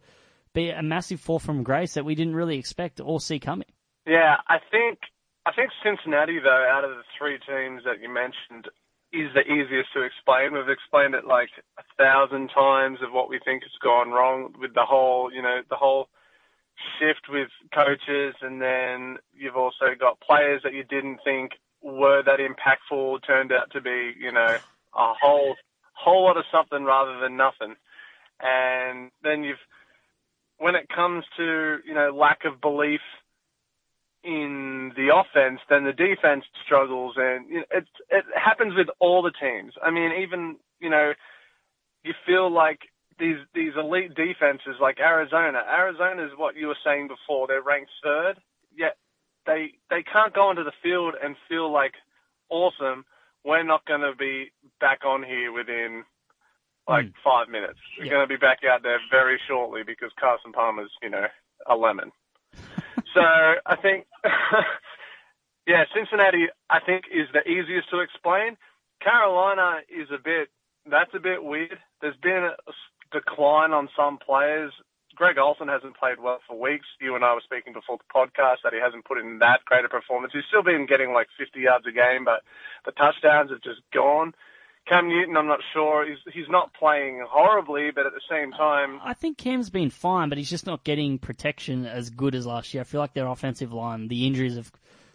[0.54, 3.68] be a massive fall from grace that we didn't really expect or see coming.
[4.06, 5.00] Yeah, I think
[5.46, 8.70] I think Cincinnati though, out of the three teams that you mentioned,
[9.12, 10.54] is the easiest to explain.
[10.54, 14.74] We've explained it like a thousand times of what we think has gone wrong with
[14.74, 16.08] the whole, you know, the whole
[16.98, 21.52] shift with coaches, and then you've also got players that you didn't think
[21.84, 24.58] were that impactful turned out to be, you know,
[24.96, 25.56] a whole
[25.94, 27.76] whole lot of something rather than nothing.
[28.42, 29.62] And then you've
[30.58, 33.02] when it comes to, you know, lack of belief
[34.24, 39.22] in the offense, then the defense struggles, and you know, it it happens with all
[39.22, 39.74] the teams.
[39.84, 41.14] I mean, even you know,
[42.04, 42.80] you feel like
[43.20, 45.64] these these elite defenses like Arizona.
[45.70, 47.48] Arizona is what you were saying before.
[47.48, 48.36] They're ranked third,
[48.76, 48.98] yet
[49.46, 51.94] they they can't go onto the field and feel like
[52.50, 53.06] awesome.
[53.44, 56.06] We're not going to be back on here within
[56.88, 57.14] like Mm.
[57.24, 57.80] five minutes.
[57.98, 58.12] We're Yeah.
[58.12, 61.28] going to be back out there very shortly because Carson Palmer's you know
[61.68, 62.12] a lemon.
[63.14, 64.06] So I think,
[65.68, 68.58] yeah, Cincinnati I think is the easiest to explain.
[69.02, 70.50] Carolina is a bit
[70.90, 71.78] that's a bit weird.
[72.02, 72.56] There's been a
[73.12, 74.74] decline on some players.
[75.16, 76.88] Greg Olsen hasn't played well for weeks.
[77.00, 79.86] You and I were speaking before the podcast that he hasn't put in that great
[79.86, 80.34] a performance.
[80.34, 82.42] He's still been getting like 50 yards a game, but
[82.86, 84.34] the touchdowns have just gone.
[84.88, 86.06] Cam Newton, I'm not sure.
[86.06, 90.30] He's he's not playing horribly, but at the same time, I think Cam's been fine,
[90.30, 92.82] but he's just not getting protection as good as last year.
[92.82, 94.72] I feel like their offensive line, the injuries have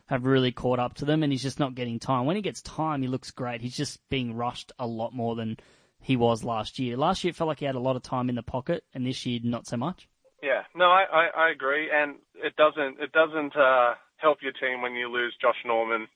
[0.06, 2.24] have really caught up to them, and he's just not getting time.
[2.24, 3.60] When he gets time, he looks great.
[3.60, 5.58] He's just being rushed a lot more than
[6.00, 6.96] he was last year.
[6.96, 9.06] Last year, it felt like he had a lot of time in the pocket, and
[9.06, 10.08] this year, not so much.
[10.42, 14.80] Yeah, no, I, I, I agree, and it doesn't it doesn't uh, help your team
[14.80, 16.06] when you lose Josh Norman,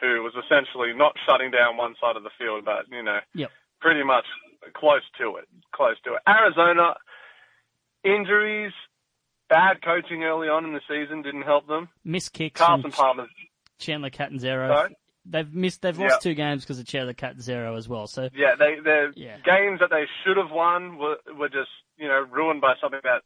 [0.00, 3.50] who was essentially not shutting down one side of the field, but you know, Yep.
[3.80, 4.24] pretty much
[4.74, 6.22] close to it, close to it.
[6.28, 6.94] Arizona
[8.04, 8.72] injuries,
[9.48, 11.88] bad coaching early on in the season didn't help them.
[12.04, 13.26] Missed kicks Carson Palmer,
[13.78, 14.68] Chandler Catanzaro.
[14.68, 14.96] Sorry?
[15.26, 15.82] They've missed.
[15.82, 18.06] They've lost two games because of Chandler Catanzaro as well.
[18.06, 19.36] So yeah, they their Yeah.
[19.44, 23.22] games that they should have won were were just you know ruined by something that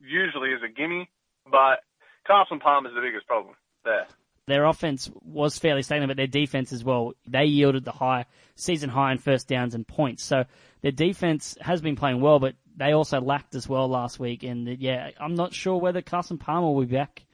[0.00, 1.08] usually is a gimme,
[1.50, 1.80] but
[2.26, 4.06] Carson Palmer's is the biggest problem there.
[4.46, 7.14] Their offense was fairly stagnant, but their defense as well.
[7.26, 10.22] They yielded the high season high in first downs and points.
[10.22, 10.44] So
[10.82, 14.44] their defense has been playing well, but they also lacked as well last week.
[14.44, 17.24] And yeah, I'm not sure whether Carson Palmer will be back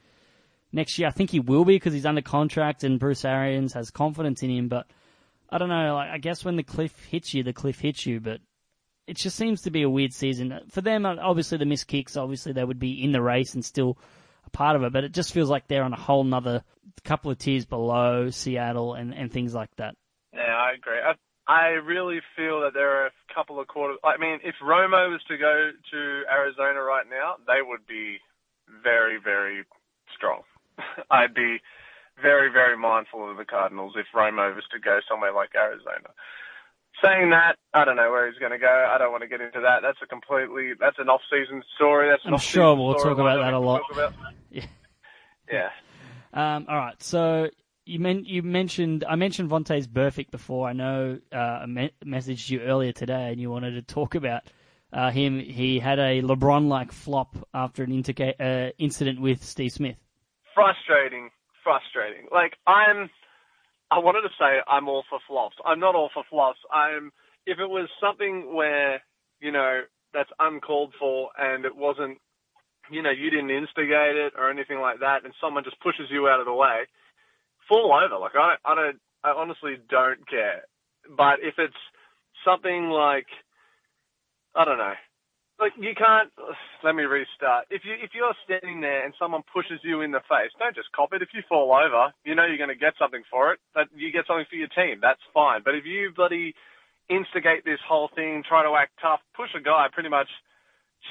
[0.72, 1.09] next year.
[1.09, 4.51] I think he will be because he's under contract and Bruce Arians has confidence in
[4.51, 4.68] him.
[4.68, 4.87] But
[5.51, 5.94] I don't know.
[5.94, 8.20] Like I guess when the cliff hits you, the cliff hits you.
[8.20, 8.40] But
[9.07, 11.05] it just seems to be a weird season for them.
[11.05, 12.16] Obviously, the missed kicks.
[12.16, 13.98] Obviously, they would be in the race and still
[14.52, 14.92] part of it.
[14.92, 16.62] But it just feels like they're on a whole nother
[17.04, 19.94] couple of tiers below Seattle and and things like that.
[20.32, 20.98] Yeah, I agree.
[20.98, 21.14] I,
[21.52, 23.98] I really feel that there are a couple of quarters.
[24.04, 28.18] I mean, if Romo was to go to Arizona right now, they would be
[28.82, 29.64] very, very
[30.14, 30.42] strong.
[31.10, 31.58] I'd be
[32.20, 36.14] very, very mindful of the Cardinals if Romo was to go somewhere like Arizona.
[37.04, 38.68] Saying that, I don't know where he's going to go.
[38.90, 39.80] I don't want to get into that.
[39.82, 42.08] That's a completely, that's an off-season story.
[42.08, 43.82] That's an I'm sure we'll talk about that a lot.
[43.92, 44.12] about.
[44.50, 44.66] Yeah.
[45.52, 45.70] Yeah.
[46.32, 47.50] Um, all right, so
[47.84, 50.68] you men- you mentioned I mentioned Vontaze Burfict before.
[50.68, 54.42] I know uh, I me- messaged you earlier today, and you wanted to talk about
[54.92, 55.38] uh, him.
[55.40, 59.96] He had a LeBron-like flop after an interca- uh, incident with Steve Smith.
[60.54, 61.30] frustrating,
[61.64, 62.28] frustrating.
[62.32, 63.10] Like I'm,
[63.92, 65.57] I wanted to say I'm all for flops.
[65.66, 66.59] I'm not all for flops.
[66.72, 67.12] I'm,
[67.46, 69.02] if it was something where,
[69.40, 69.83] you know,
[70.14, 72.16] that's uncalled for and it wasn't,
[72.90, 76.26] you know, you didn't instigate it or anything like that and someone just pushes you
[76.26, 76.88] out of the way,
[77.68, 78.18] fall over.
[78.18, 80.62] Like I, I don't, I honestly don't care.
[81.14, 81.76] But if it's
[82.46, 83.26] something like,
[84.55, 84.94] I don't know,
[85.62, 86.29] like you can't.
[86.85, 87.70] Let me restart.
[87.70, 90.90] If you if you're standing there and someone pushes you in the face, don't just
[90.90, 91.22] cop it.
[91.22, 93.62] If you fall over, you know you're going to get something for it.
[93.72, 94.98] But you get something for your team.
[94.98, 95.62] That's fine.
[95.64, 96.55] But if you bloody
[97.09, 100.29] instigate this whole thing, try to act tough, push a guy, pretty much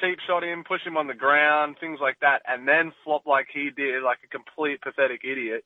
[0.00, 3.46] cheap shot him, push him on the ground, things like that, and then flop like
[3.52, 5.64] he did, like a complete pathetic idiot.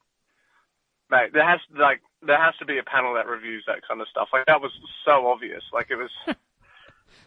[1.10, 4.08] Mate, there has like there has to be a panel that reviews that kind of
[4.08, 4.28] stuff.
[4.32, 4.72] Like that was
[5.04, 5.62] so obvious.
[5.72, 6.10] Like it was.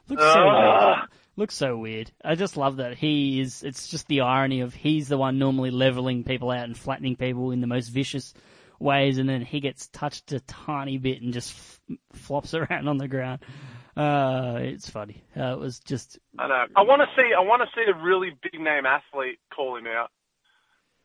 [0.07, 0.97] Looks so Ugh.
[0.97, 1.09] weird.
[1.35, 2.11] Looks so weird.
[2.23, 3.63] I just love that he is.
[3.63, 7.51] It's just the irony of he's the one normally leveling people out and flattening people
[7.51, 8.33] in the most vicious
[8.79, 12.97] ways, and then he gets touched a tiny bit and just f- flops around on
[12.97, 13.39] the ground.
[13.95, 15.23] Uh, it's funny.
[15.35, 16.65] Uh, it was just I know.
[16.75, 17.29] I want to see.
[17.37, 20.09] I want to see a really big name athlete call him out.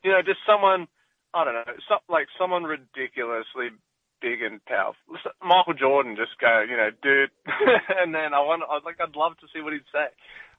[0.02, 0.88] You know, just someone.
[1.32, 1.72] I don't know.
[1.88, 3.70] Some, like someone ridiculously
[4.24, 4.96] big and powerful.
[5.44, 7.30] Michael Jordan just go, you know, dude,
[8.00, 8.62] and then I want.
[8.62, 10.06] I was like, I'd love to see what he'd say.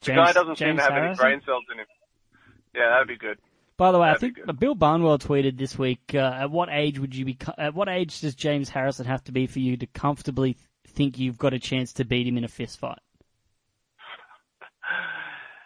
[0.02, 1.26] The James- guy doesn't seem James to have Harrison?
[1.26, 1.86] any brain cells in him.
[2.76, 3.40] Yeah, that'd be good.
[3.78, 4.60] By the way, I That'd be think good.
[4.60, 6.12] Bill Barnwell tweeted this week.
[6.14, 7.38] Uh, at what age would you be?
[7.58, 10.56] At what age does James Harrison have to be for you to comfortably
[10.88, 13.00] think you've got a chance to beat him in a fist fight?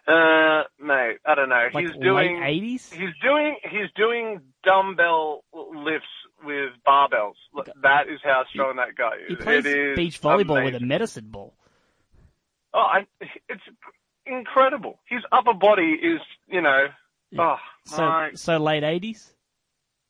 [0.10, 1.68] Uh, mate, I don't know.
[1.72, 2.40] Like he's doing.
[2.42, 2.92] late eighties.
[2.92, 3.58] He's doing.
[3.64, 6.08] He's doing dumbbell lifts
[6.44, 7.36] with barbells.
[7.84, 9.28] That is how strong that guy is.
[9.28, 11.54] He plays it is beach volleyball with a medicine ball.
[12.74, 13.08] Oh, I,
[13.50, 13.62] it's
[14.26, 15.00] incredible.
[15.08, 16.88] His upper body is, you know,
[17.38, 18.32] oh, So my.
[18.34, 19.32] so late eighties,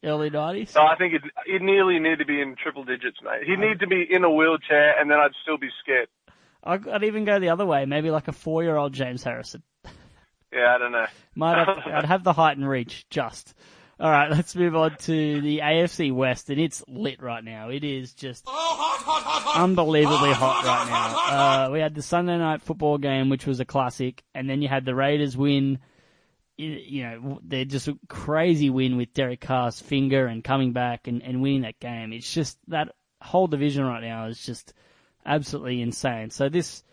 [0.04, 0.70] early nineties.
[0.72, 3.44] So I think it it nearly need to be in triple digits, mate.
[3.46, 6.08] He'd need to be in a wheelchair, and then I'd still be scared.
[6.64, 7.86] I'd I'd even go the other way.
[7.86, 9.64] Maybe like a four-year-old James Harrison.
[10.54, 11.06] Yeah, I don't know.
[11.36, 13.54] Might have I'd have the height and reach just.
[14.00, 17.68] All right, let's move on to the AFC West, and it's lit right now.
[17.70, 21.66] It is just unbelievably hot right now.
[21.66, 24.70] Uh, we had the Sunday night football game, which was a classic, and then you
[24.70, 25.80] had the Raiders win.
[26.58, 31.22] You- know, they're just a crazy win with Derek Carr's finger and coming back and,
[31.24, 32.12] and winning that game.
[32.14, 34.74] It's just that whole division right now is just
[35.26, 36.30] absolutely insane.
[36.32, 36.84] So this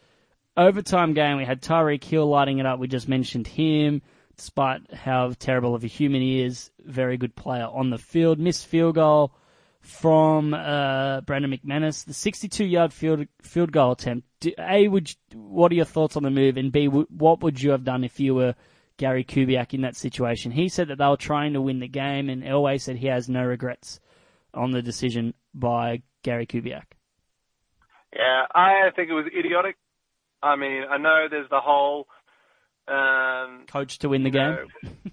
[0.57, 2.79] overtime game, we had Tyreek Hill lighting it up.
[2.79, 4.03] We just mentioned him,
[4.37, 6.71] despite how terrible of a human he is.
[6.85, 8.39] Very good player on the field.
[8.39, 9.33] Missed field goal
[9.81, 12.05] from uh, Brandon McManus.
[12.05, 14.27] The 62-yard field field goal attempt.
[14.41, 16.57] Do, a, would you- what are your thoughts on the move?
[16.57, 18.55] And B, w- what would you have done if you were
[18.97, 20.51] Gary Kubiak in that situation?
[20.53, 23.29] He said that they were trying to win the game, and Elway said he has
[23.29, 24.01] no regrets
[24.55, 26.85] on the decision by Gary Kubiak.
[28.15, 29.77] Yeah, I think it was idiotic.
[30.47, 32.07] I mean, I know there's the whole,
[32.89, 34.69] um, Coach to win the game.
[34.83, 34.91] know,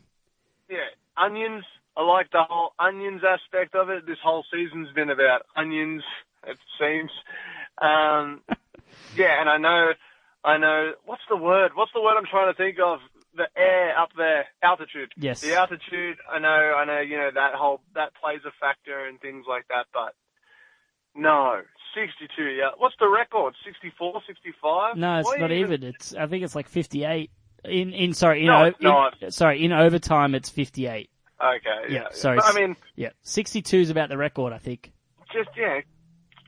[0.70, 1.64] yeah, onions.
[1.98, 4.06] I like the whole onions aspect of it.
[4.06, 6.04] This whole season's been about onions.
[6.46, 7.12] It seems.
[7.80, 8.42] Um,
[9.16, 9.92] yeah, and I know,
[10.44, 10.94] I know.
[11.06, 11.72] What's the word?
[11.76, 13.00] What's the word I'm trying to think of?
[13.36, 15.12] The air up there, altitude.
[15.18, 15.42] Yes.
[15.42, 16.18] The altitude.
[16.32, 16.48] I know.
[16.78, 17.00] I know.
[17.00, 19.88] You know that whole that plays a factor and things like that.
[19.92, 20.14] But
[21.16, 21.62] no,
[21.94, 22.44] 62.
[22.44, 22.70] Yeah.
[22.78, 23.54] What's the record?
[23.66, 24.98] 64, 65?
[24.98, 25.84] No, it's What not even- even.
[25.90, 27.32] It's I think it's like fifty eight.
[27.66, 31.10] In in sorry in, No, o- in sorry in overtime it's fifty eight.
[31.42, 31.94] Okay.
[31.94, 32.08] Yeah, Yeah.
[32.12, 32.38] sorry.
[32.38, 34.92] But, I mean, Yeah, sixty two is about the record I think.
[35.32, 35.80] just yeah,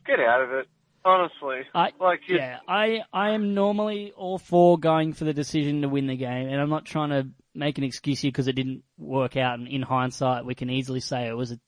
[0.06, 0.68] get out of it.
[1.06, 5.84] Honestly, I like you, yeah I I am normally all for going for the decision
[5.84, 8.54] to win the game, and I'm not trying to make an excuse here because it
[8.54, 9.60] didn't work out.
[9.60, 11.60] And in hindsight, we can easily say it was a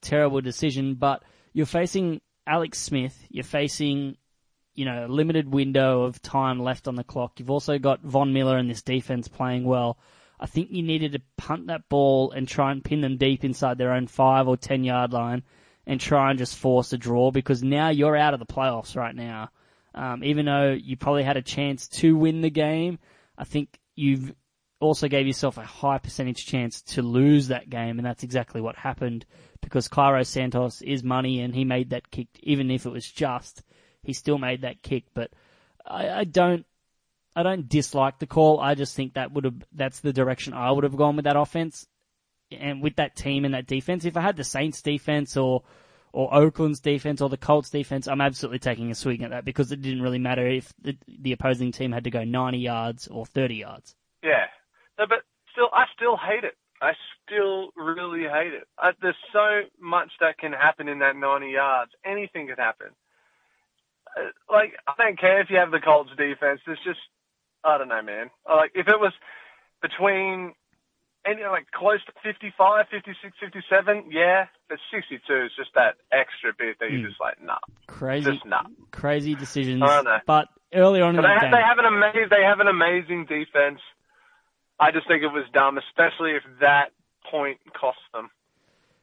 [0.00, 0.96] terrible decision.
[0.96, 3.26] But you're facing Alex Smith.
[3.28, 4.16] You're facing
[4.74, 7.38] you know, a limited window of time left on the clock.
[7.38, 9.98] You've also got Von Miller and this defense playing well.
[10.38, 13.76] I think you needed to punt that ball and try and pin them deep inside
[13.76, 15.42] their own five or ten yard line
[15.86, 19.14] and try and just force a draw because now you're out of the playoffs right
[19.14, 19.50] now.
[19.94, 22.98] Um, even though you probably had a chance to win the game,
[23.36, 24.32] I think you've
[24.78, 28.76] also gave yourself a high percentage chance to lose that game, and that's exactly what
[28.76, 29.26] happened
[29.60, 33.62] because Cairo Santos is money and he made that kick, even if it was just,
[34.02, 35.04] he still made that kick.
[35.14, 35.30] But
[35.86, 36.66] I, I don't,
[37.36, 38.60] I don't dislike the call.
[38.60, 41.36] I just think that would have, that's the direction I would have gone with that
[41.36, 41.86] offense
[42.50, 44.04] and with that team and that defense.
[44.04, 45.62] If I had the Saints defense or,
[46.12, 49.70] or Oakland's defense or the Colts defense, I'm absolutely taking a swing at that because
[49.70, 53.26] it didn't really matter if the, the opposing team had to go 90 yards or
[53.26, 53.94] 30 yards.
[54.22, 54.46] yeah.
[54.98, 55.20] No, but
[55.52, 56.58] still, I still hate it.
[56.82, 56.92] I
[57.30, 58.66] still really hate it.
[58.78, 61.92] I, there's so much that can happen in that 90 yards.
[62.04, 62.88] Anything could happen.
[64.16, 66.60] Uh, like, I don't care if you have the Colts defense.
[66.66, 66.98] There's just,
[67.64, 68.30] I don't know, man.
[68.48, 69.12] Like, if it was
[69.82, 70.52] between
[71.26, 76.78] any like close to 55, 56, 57, yeah, but 62 is just that extra bit
[76.80, 77.08] that you're Hmm.
[77.08, 78.62] just like, nah, Crazy, just nah.
[78.90, 79.82] crazy decisions.
[79.82, 80.18] I know.
[80.26, 82.60] But earlier on in But they, that ha- game, they have an amazing they have
[82.60, 83.80] an amazing defense.
[84.80, 86.92] I just think it was dumb, especially if that
[87.30, 88.30] point cost them.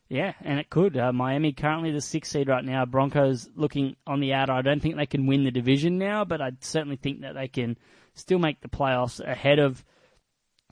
[0.09, 0.95] Yeah, and it could.
[0.95, 2.86] Uh, Miami currently the sixth seed right now.
[2.86, 4.53] Broncos looking on the outer.
[4.53, 7.49] I don't think they can win the division now, but I certainly think that they
[7.49, 7.78] can
[8.13, 9.84] still make the playoffs ahead of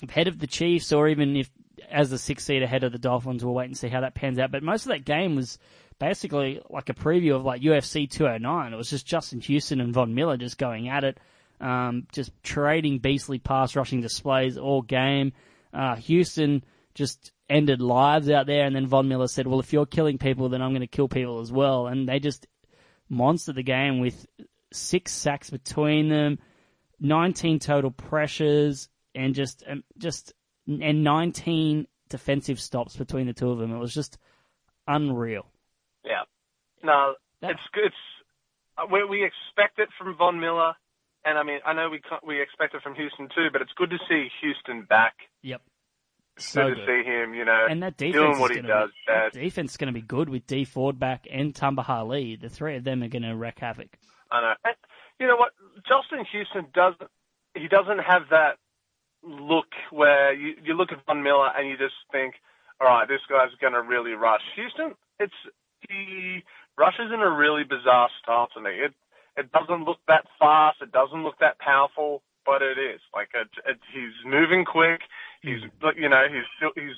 [0.01, 1.49] ahead of the Chiefs, or even if
[1.89, 3.43] as the sixth seed ahead of the Dolphins.
[3.43, 4.51] We'll wait and see how that pans out.
[4.51, 5.59] But most of that game was
[5.99, 8.73] basically like a preview of like UFC 209.
[8.73, 11.19] It was just Justin Houston and Von Miller just going at it,
[11.61, 15.33] um, just trading beastly pass rushing displays all game.
[15.73, 18.65] Uh, Houston just ended lives out there.
[18.65, 21.07] And then Von Miller said, "Well, if you're killing people, then I'm going to kill
[21.07, 22.47] people as well." And they just
[23.11, 24.25] monstered the game with
[24.73, 26.39] six sacks between them,
[26.99, 30.33] 19 total pressures, and just um, just
[30.67, 33.71] and 19 defensive stops between the two of them.
[33.73, 34.17] It was just
[34.87, 35.45] unreal.
[36.03, 36.23] Yeah.
[36.83, 37.91] No, That- it's good.
[38.77, 40.73] Uh, we, we expect it from Von Miller,
[41.23, 43.89] and I mean, I know we we expect it from Houston too, but it's good
[43.89, 45.13] to see Houston back.
[45.43, 45.61] Yep.
[46.37, 46.85] So good, good.
[46.85, 49.33] to see him, you know, And that defense doing is what he does be, that
[49.33, 52.35] defense is going to be good with Dee Ford back and Tamba Hali.
[52.35, 53.97] The three of them are going to wreak havoc.
[54.31, 54.53] I know.
[54.65, 54.75] And
[55.19, 55.53] you know what?
[55.87, 57.09] Justin Houston doesn't.
[57.55, 58.57] He doesn't have that
[59.23, 62.35] look where you you look at Von Miller and you just think,
[62.81, 64.41] all right, this guy's going to really rush.
[64.55, 65.33] Houston, it's
[65.87, 66.43] he
[66.77, 68.71] rushes in a really bizarre style to me.
[68.71, 68.93] It
[69.37, 70.77] it doesn't look that fast.
[70.81, 73.01] It doesn't look that powerful, but it is.
[73.13, 75.01] Like it, it, he's moving quick.
[75.45, 75.61] He's
[75.97, 76.95] you know he's still- he's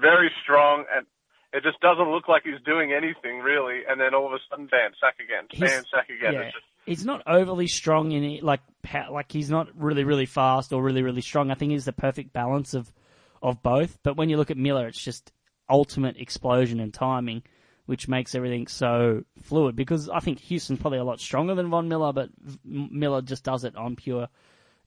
[0.00, 1.06] very strong and.
[1.50, 4.66] It just doesn't look like he's doing anything really, and then all of a sudden,
[4.66, 6.34] bam, sack again, He's- bam, sack again.
[6.34, 10.04] yeah, It's just, he's not overly strong in it, like pa- like he's not really
[10.04, 11.50] really fast or really really strong.
[11.50, 12.92] I think he's the perfect balance of
[13.40, 13.98] of both.
[14.02, 15.32] But when you look at Miller, it's just
[15.70, 17.42] ultimate explosion and timing,
[17.86, 19.74] which makes everything so fluid.
[19.74, 22.58] Because I think Houston's probably a lot stronger than Von Miller, but V-
[22.90, 24.28] Miller just does it on pure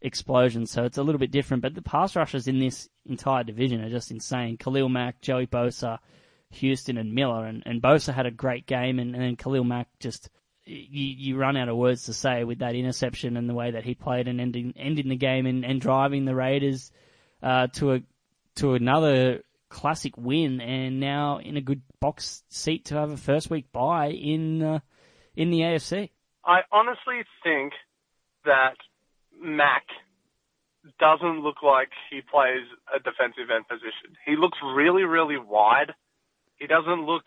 [0.01, 0.65] explosion.
[0.65, 1.63] So it's a little bit different.
[1.63, 4.57] But the pass rushers in this entire division are just insane.
[4.57, 5.99] Khalil Mack, Joey Bosa,
[6.51, 7.45] Houston, and Miller.
[7.45, 10.29] And, and Bosa had a great game, and, and then Khalil Mack just.
[10.63, 13.83] You, you run out of words to say with that interception and the way that
[13.83, 16.91] he played and ending ending the game and, and driving the Raiders
[17.41, 18.01] uh, to a
[18.57, 23.49] to another classic win and now in a good box seat to have a first
[23.49, 24.79] week bye in uh,
[25.35, 26.11] in the AFC.
[26.45, 27.73] I honestly think
[28.45, 28.75] that
[29.41, 29.85] Mack
[30.99, 34.17] doesn't look like he plays a defensive end position.
[34.25, 35.93] He looks really, really wide.
[36.57, 37.25] He doesn't look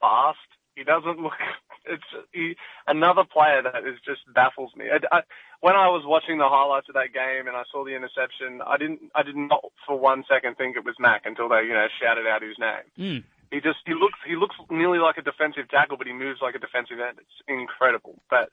[0.00, 0.38] fast.
[0.74, 1.34] He doesn't look.
[1.86, 4.84] It's he, another player that is just baffles me.
[4.92, 5.20] I, I,
[5.60, 8.76] when I was watching the highlights of that game and I saw the interception, I
[8.76, 9.00] didn't.
[9.14, 12.26] I did not for one second think it was Mack until they, you know, shouted
[12.26, 12.86] out his name.
[13.00, 13.24] Mm.
[13.50, 16.54] He just he looks he looks nearly like a defensive tackle, but he moves like
[16.54, 17.18] a defensive end.
[17.18, 18.22] It's incredible.
[18.30, 18.50] But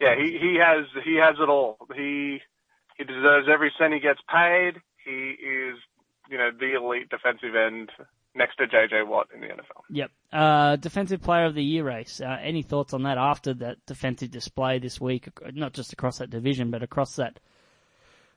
[0.00, 1.78] yeah, he he has he has it all.
[1.94, 2.40] He
[2.96, 4.80] he deserves every cent he gets paid.
[5.04, 5.78] He is
[6.30, 7.90] you know the elite defensive end
[8.36, 9.82] next to JJ Watt in the NFL.
[9.90, 10.10] Yep.
[10.32, 12.20] Uh, defensive player of the year race.
[12.20, 15.28] Uh, any thoughts on that after that defensive display this week?
[15.54, 17.40] Not just across that division, but across that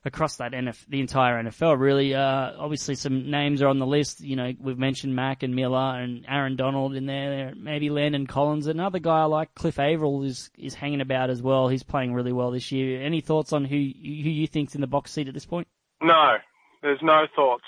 [0.05, 1.79] across that NF, the entire NFL.
[1.79, 4.21] Really, uh, obviously some names are on the list.
[4.21, 7.53] You know, we've mentioned Mack and Miller and Aaron Donald in there.
[7.55, 8.67] Maybe Landon Collins.
[8.67, 11.67] Another guy like Cliff Avril is is hanging about as well.
[11.67, 13.01] He's playing really well this year.
[13.01, 15.67] Any thoughts on who who you think's in the box seat at this point?
[16.01, 16.37] No,
[16.81, 17.65] there's no thoughts.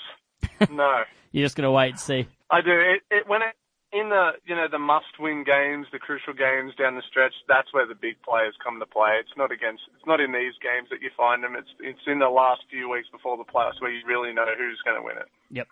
[0.70, 1.02] No.
[1.32, 2.26] You're just gonna wait and see.
[2.50, 2.72] I do.
[2.72, 3.54] It, it when it
[3.92, 7.34] in the you know the must-win games, the crucial games down the stretch.
[7.46, 9.20] That's where the big players come to play.
[9.20, 9.82] It's not against.
[9.94, 11.54] It's not in these games that you find them.
[11.56, 14.80] It's it's in the last few weeks before the playoffs where you really know who's
[14.84, 15.28] going to win it.
[15.50, 15.68] Yep.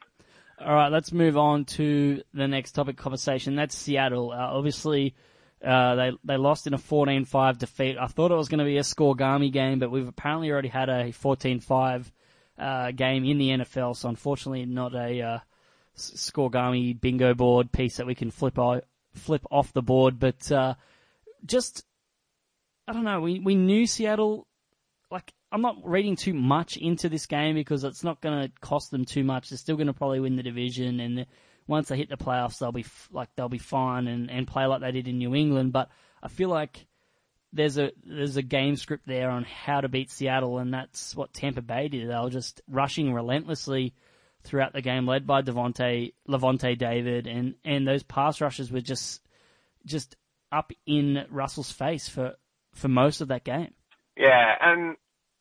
[0.60, 3.56] All right, let's move on to the next topic conversation.
[3.56, 4.30] That's Seattle.
[4.30, 5.14] Uh, obviously,
[5.64, 7.96] uh, they they lost in a 14-5 defeat.
[7.98, 10.90] I thought it was going to be a scorigami game, but we've apparently already had
[10.90, 12.10] a 14-5
[12.58, 13.96] uh, game in the NFL.
[13.96, 15.42] So unfortunately, not a
[16.00, 18.82] s- scorigami bingo board piece that we can flip o-
[19.14, 20.18] flip off the board.
[20.18, 20.74] But uh,
[21.44, 21.84] just
[22.88, 23.20] I don't know.
[23.20, 24.46] We we knew Seattle
[25.10, 28.90] like I'm not reading too much into this game because it's not going to cost
[28.90, 29.48] them too much.
[29.50, 31.26] They're still going to probably win the division, and
[31.66, 34.66] once they hit the playoffs, they'll be f- like they'll be fine and, and play
[34.66, 35.72] like they did in New England.
[35.72, 35.90] But
[36.22, 36.86] I feel like
[37.52, 41.32] there's a there's a game script there on how to beat Seattle, and that's what
[41.32, 42.08] Tampa Bay did.
[42.08, 43.94] They were just rushing relentlessly
[44.44, 49.20] throughout the game, led by Devonte Lavonte David, and and those pass rushes were just
[49.84, 50.16] just
[50.52, 52.34] up in Russell's face for
[52.74, 53.74] for most of that game.
[54.16, 54.96] Yeah, and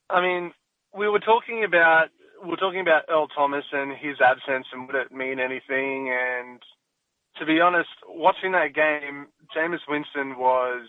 [0.10, 0.52] I mean,
[0.98, 2.08] we were talking about
[2.44, 6.10] we were talking about Earl Thomas and his absence and would it mean anything?
[6.10, 6.62] And
[7.38, 10.88] to be honest, watching that game, Jameis Winston was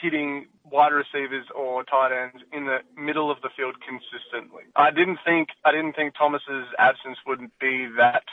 [0.00, 4.64] hitting wide receivers or tight ends in the middle of the field consistently.
[4.76, 8.24] I didn't think I didn't think Thomas's absence would be that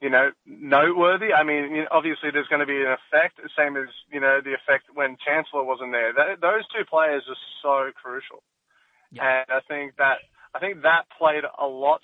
[0.00, 1.32] you know, noteworthy.
[1.32, 4.40] I mean, you know, obviously there's going to be an effect, same as, you know,
[4.42, 6.12] the effect when Chancellor wasn't there.
[6.12, 8.42] That, those two players are so crucial.
[9.12, 10.18] And I think that,
[10.54, 12.00] I think that played a lot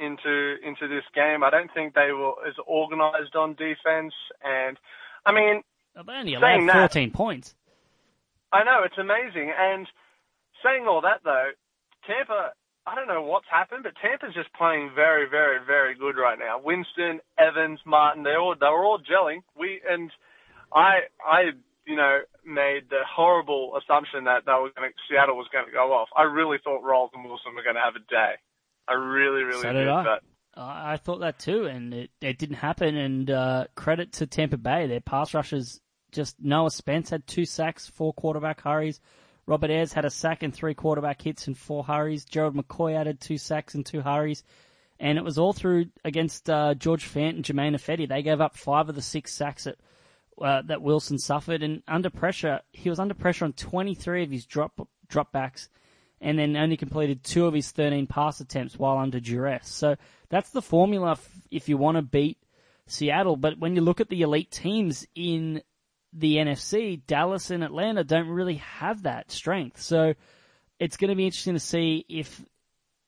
[0.00, 1.44] into, into this game.
[1.44, 4.14] I don't think they were as organized on defense.
[4.42, 4.76] And,
[5.24, 5.62] I mean,
[5.94, 7.54] They only allowed that- 14 points.
[8.52, 9.52] I know it's amazing.
[9.56, 9.86] And
[10.64, 11.50] saying all that though,
[12.06, 12.52] Tampa
[12.86, 16.58] I don't know what's happened, but Tampa's just playing very, very, very good right now.
[16.62, 19.40] Winston, Evans, Martin, they all they're all gelling.
[19.58, 20.10] We and
[20.72, 21.52] I I
[21.86, 25.72] you know made the horrible assumption that they were going to, Seattle was going to
[25.72, 26.08] go off.
[26.16, 28.40] I really thought Rawls and Wilson were going to have a day.
[28.88, 29.84] I really, really So did.
[29.84, 30.04] did I.
[30.04, 30.22] But
[30.60, 32.96] I I thought that too, and it, it didn't happen.
[32.96, 35.80] And uh, credit to Tampa Bay, their pass rushers.
[36.12, 39.00] Just Noah Spence had two sacks, four quarterback hurries.
[39.46, 42.24] Robert Ayers had a sack and three quarterback hits and four hurries.
[42.24, 44.44] Gerald McCoy added two sacks and two hurries.
[44.98, 48.08] And it was all through against uh, George Fant and Germain Ifedi.
[48.08, 49.76] They gave up five of the six sacks that
[50.40, 54.46] uh, that Wilson suffered, and under pressure, he was under pressure on 23 of his
[54.46, 55.68] drop dropbacks,
[56.20, 59.68] and then only completed two of his 13 pass attempts while under duress.
[59.68, 59.96] So
[60.28, 61.18] that's the formula
[61.50, 62.38] if you want to beat
[62.86, 63.36] Seattle.
[63.36, 65.62] But when you look at the elite teams in
[66.12, 69.80] the NFC, Dallas and Atlanta don't really have that strength.
[69.80, 70.14] So
[70.78, 72.44] it's going to be interesting to see if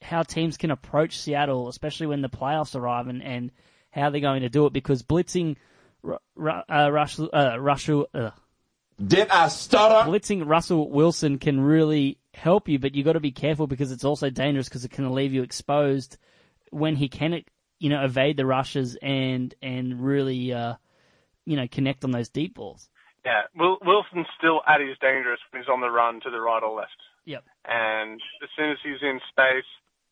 [0.01, 3.51] how teams can approach Seattle, especially when the playoffs arrive, and, and
[3.91, 4.73] how they're going to do it.
[4.73, 5.57] Because blitzing
[6.05, 8.31] uh, Russell, uh, Russell, uh,
[9.05, 10.09] Did I stutter?
[10.11, 14.05] blitzing Russell Wilson can really help you, but you've got to be careful because it's
[14.05, 16.17] also dangerous because it can leave you exposed
[16.71, 17.43] when he can,
[17.79, 20.75] you know, evade the rushes and and really, uh,
[21.45, 22.89] you know, connect on those deep balls.
[23.25, 26.63] Yeah, Wil- Wilson's still at his dangerous when he's on the run to the right
[26.63, 26.97] or left.
[27.25, 27.45] Yep.
[27.65, 29.65] And as soon as he's in space,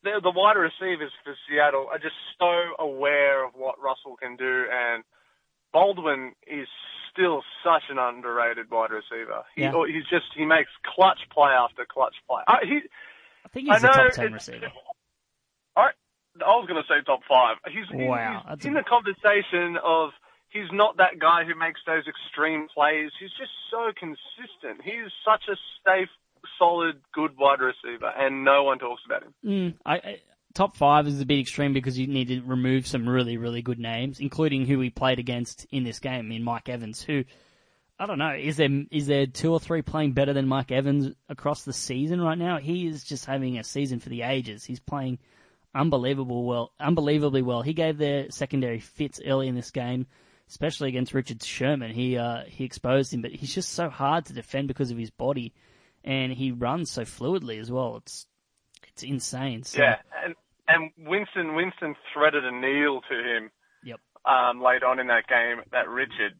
[0.03, 4.65] the, the wide receivers for Seattle are just so aware of what Russell can do,
[4.71, 5.03] and
[5.73, 6.67] Baldwin is
[7.11, 9.43] still such an underrated wide receiver.
[9.55, 9.73] He, Yeah.
[9.73, 12.41] or he's just he makes clutch play after clutch play.
[12.47, 12.79] Uh, he,
[13.45, 14.71] I think he's I a top ten receiver.
[15.75, 15.89] I,
[16.45, 17.57] I was going to say top five.
[17.67, 20.11] He's, he's- Wow, he's in a- the conversation of
[20.51, 23.11] he's not that guy who makes those extreme plays.
[23.19, 24.81] He's just so consistent.
[24.83, 26.09] He's such a safe,
[26.59, 29.33] solid, good wide receiver, and no one talks about him.
[29.45, 30.21] Mm, I, I,
[30.53, 33.79] top five is a bit extreme because you need to remove some really, really good
[33.79, 37.23] names, including who he played against in this game, in Mike Evans, who
[38.01, 41.13] I don't know, is there is there two or three playing better than Mike Evans
[41.29, 42.57] across the season right now?
[42.57, 44.63] He is just having a season for the ages.
[44.63, 45.19] He's playing
[45.75, 47.61] unbelievable well, unbelievably well.
[47.61, 50.07] He gave their secondary fits early in this game,
[50.51, 51.91] especially against Richard Sherman.
[51.91, 55.09] He uh, he exposed him, but he's just so hard to defend because of his
[55.09, 55.53] body,
[56.03, 57.95] and he runs so fluidly as well.
[57.97, 58.27] It's
[58.89, 59.63] it's insane.
[59.63, 60.35] So, Yeah, and
[60.67, 63.51] and Winston Winston threaded a needle to him
[63.83, 63.99] Yep.
[64.25, 66.33] um, late on in that game that Richard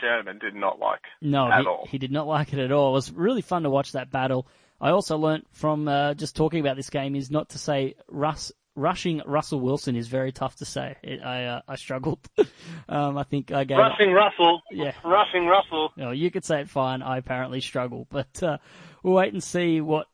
[0.00, 1.86] Sherman did not like No, at he, all.
[1.90, 2.90] he did not like it at all.
[2.90, 4.46] It was really fun to watch that battle.
[4.80, 8.52] I also learnt from uh, just talking about this game is not to say Russ
[8.78, 10.96] rushing Russell Wilson is very tough to say.
[11.02, 12.20] It, I uh, I struggled.
[12.88, 13.78] um, I think I gave.
[13.78, 14.92] Rushing Russell, Yeah.
[15.04, 15.92] rushing Russell.
[15.96, 17.02] No, you could say it fine.
[17.02, 18.58] I apparently struggle, but uh,
[19.02, 20.06] we'll wait and see what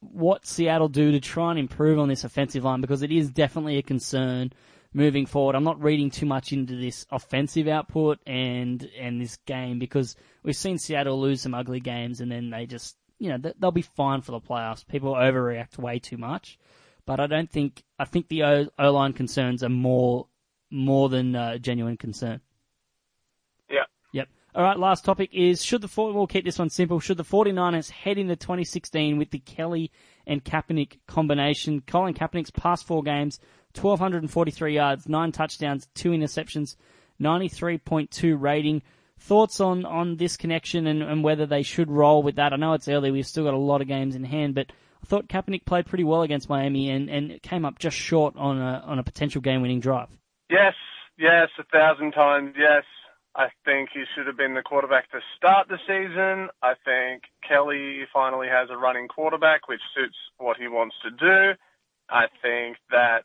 [0.00, 3.78] what Seattle do to try and improve on this offensive line because it is definitely
[3.78, 4.52] a concern
[4.92, 5.54] moving forward.
[5.56, 10.56] I'm not reading too much into this offensive output and and this game because we've
[10.56, 13.82] seen Seattle lose some ugly games and then they just you know they- they'll be
[13.82, 14.86] fine for the playoffs.
[14.86, 16.58] People overreact way too much,
[17.08, 20.26] but I don't think I think the O line concerns are more
[20.70, 22.42] more than uh, genuine concern.
[23.70, 23.84] Yeah.
[24.12, 24.28] Yep.
[24.54, 27.00] All right, last topic is should the 40, we'll keep this one simple.
[27.00, 29.90] Should the 49ers head into 2016 with the Kelly
[30.26, 31.80] and Kaepernick combination?
[31.80, 33.40] Colin Kaepernick's past four games,
[33.74, 36.76] 1,243 yards, nine touchdowns, two interceptions,
[37.22, 38.82] 93.2 rating.
[39.18, 42.52] Thoughts on, on this connection and, and whether they should roll with that?
[42.52, 44.70] I know it's early, we've still got a lot of games in hand, but
[45.08, 48.82] thought Kaepernick played pretty well against Miami and, and came up just short on a,
[48.86, 50.08] on a potential game winning drive.
[50.50, 50.74] Yes,
[51.18, 52.84] yes, a thousand times yes.
[53.34, 56.48] I think he should have been the quarterback to start the season.
[56.62, 61.58] I think Kelly finally has a running quarterback, which suits what he wants to do.
[62.10, 63.24] I think that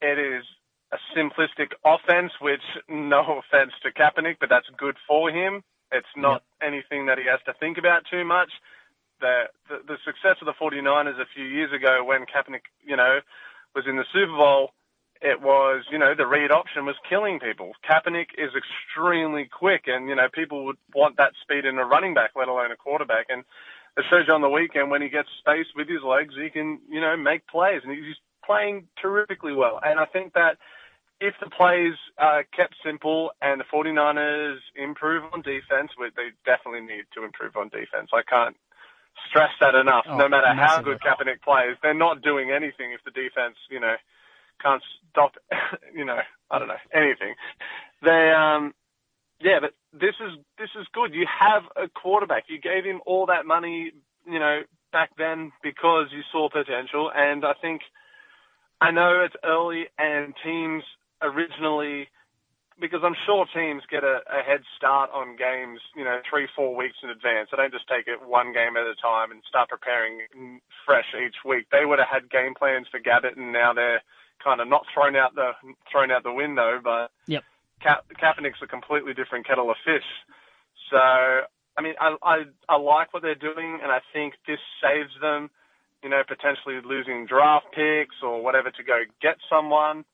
[0.00, 0.44] it is
[0.92, 5.62] a simplistic offense, which no offense to Kaepernick, but that's good for him.
[5.90, 8.50] It's not anything that he has to think about too much.
[9.20, 13.20] The, the the success of the 49ers a few years ago when Kaepernick, you know,
[13.74, 14.70] was in the Super Bowl,
[15.22, 17.72] it was, you know, the read option was killing people.
[17.88, 22.14] Kaepernick is extremely quick, and you know, people would want that speed in a running
[22.14, 23.26] back, let alone a quarterback.
[23.28, 23.44] And
[23.96, 26.80] it shows you on the weekend when he gets space with his legs, he can,
[26.90, 29.80] you know, make plays, and he's playing terrifically well.
[29.82, 30.58] And I think that
[31.20, 37.04] if the plays are kept simple and the 49ers improve on defense, they definitely need
[37.14, 38.10] to improve on defense.
[38.12, 38.56] I can't
[39.28, 40.04] stress that enough.
[40.08, 43.80] Oh, no matter how good Kaepernick plays, they're not doing anything if the defense, you
[43.80, 43.94] know,
[44.62, 45.32] can't stop,
[45.94, 46.18] you know,
[46.50, 47.34] I don't know, anything.
[48.02, 48.74] They, um,
[49.40, 51.14] yeah, but this is, this is good.
[51.14, 52.44] You have a quarterback.
[52.48, 53.92] You gave him all that money,
[54.26, 54.62] you know,
[54.92, 57.82] back then because you saw potential, and I think
[58.80, 60.82] I know it's early and teams
[61.22, 62.08] originally
[62.80, 66.76] because I'm sure teams get a, a head start on games, you know, three, four
[66.76, 67.48] weeks in advance.
[67.50, 71.36] They don't just take it one game at a time and start preparing fresh each
[71.44, 71.66] week.
[71.72, 74.02] They would have had game plans for Gabbert, and now they're
[74.42, 75.52] kind of not thrown out the
[75.90, 76.80] thrown out the window.
[76.82, 77.44] But Yep.
[77.82, 80.06] Ka- Kaepernick's a completely different kettle of fish.
[80.90, 82.36] So, I mean, I, I
[82.68, 85.50] I like what they're doing, and I think this saves them,
[86.02, 90.04] you know, potentially losing draft picks or whatever to go get someone.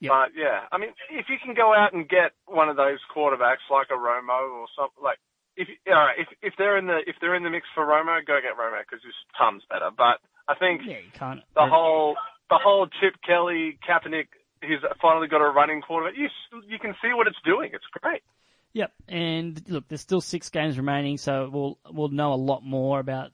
[0.00, 0.10] Yep.
[0.10, 3.66] But yeah, I mean, if you can go out and get one of those quarterbacks
[3.70, 5.18] like a Romo or something like,
[5.56, 8.24] if all right, if if they're in the if they're in the mix for Romo,
[8.24, 9.90] go get Romo because he's tons better.
[9.96, 11.40] But I think Yeah, you can't.
[11.54, 12.14] the whole
[12.48, 14.28] the whole Chip Kelly Kaepernick,
[14.62, 16.16] he's finally got a running quarterback.
[16.16, 16.28] You
[16.68, 17.70] you can see what it's doing.
[17.72, 18.22] It's great.
[18.74, 23.00] Yep, and look, there's still six games remaining, so we'll we'll know a lot more
[23.00, 23.32] about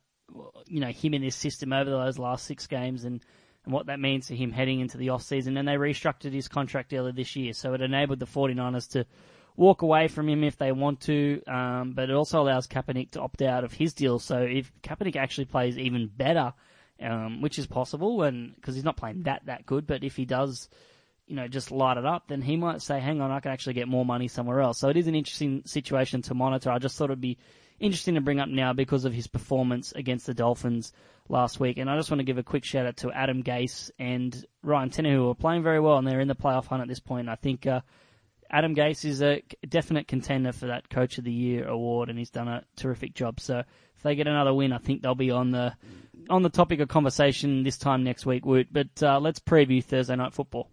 [0.67, 3.23] you know him in this system over those last six games and,
[3.65, 5.57] and what that means to him heading into the off season.
[5.57, 9.07] And they restructured his contract earlier this year, so it enabled the 49ers to
[9.57, 13.21] walk away from him if they want to, um, but it also allows Kaepernick to
[13.21, 14.19] opt out of his deal.
[14.19, 16.53] So if Kaepernick actually plays even better,
[17.01, 20.25] um, which is possible, and because he's not playing that that good, but if he
[20.25, 20.69] does
[21.27, 23.75] you know, just light it up, then he might say, hang on, I can actually
[23.75, 24.79] get more money somewhere else.
[24.79, 26.71] So it is an interesting situation to monitor.
[26.71, 27.39] I just thought it'd be
[27.81, 30.93] interesting to bring up now because of his performance against the Dolphins
[31.29, 31.79] last week.
[31.79, 34.91] And I just want to give a quick shout out to Adam Gase and Ryan
[34.91, 37.29] Tannehill, who are playing very well and they're in the playoff hunt at this point.
[37.29, 37.81] I think, uh,
[38.51, 42.31] Adam Gase is a definite contender for that Coach of the Year award, and he's
[42.31, 43.41] done a terrific job.
[43.41, 43.65] So
[43.97, 45.73] if they get another win, I think they'll be on the
[46.31, 48.69] on the topic of conversation this time next week, Woot.
[48.71, 50.71] But uh, let's preview Thursday night football.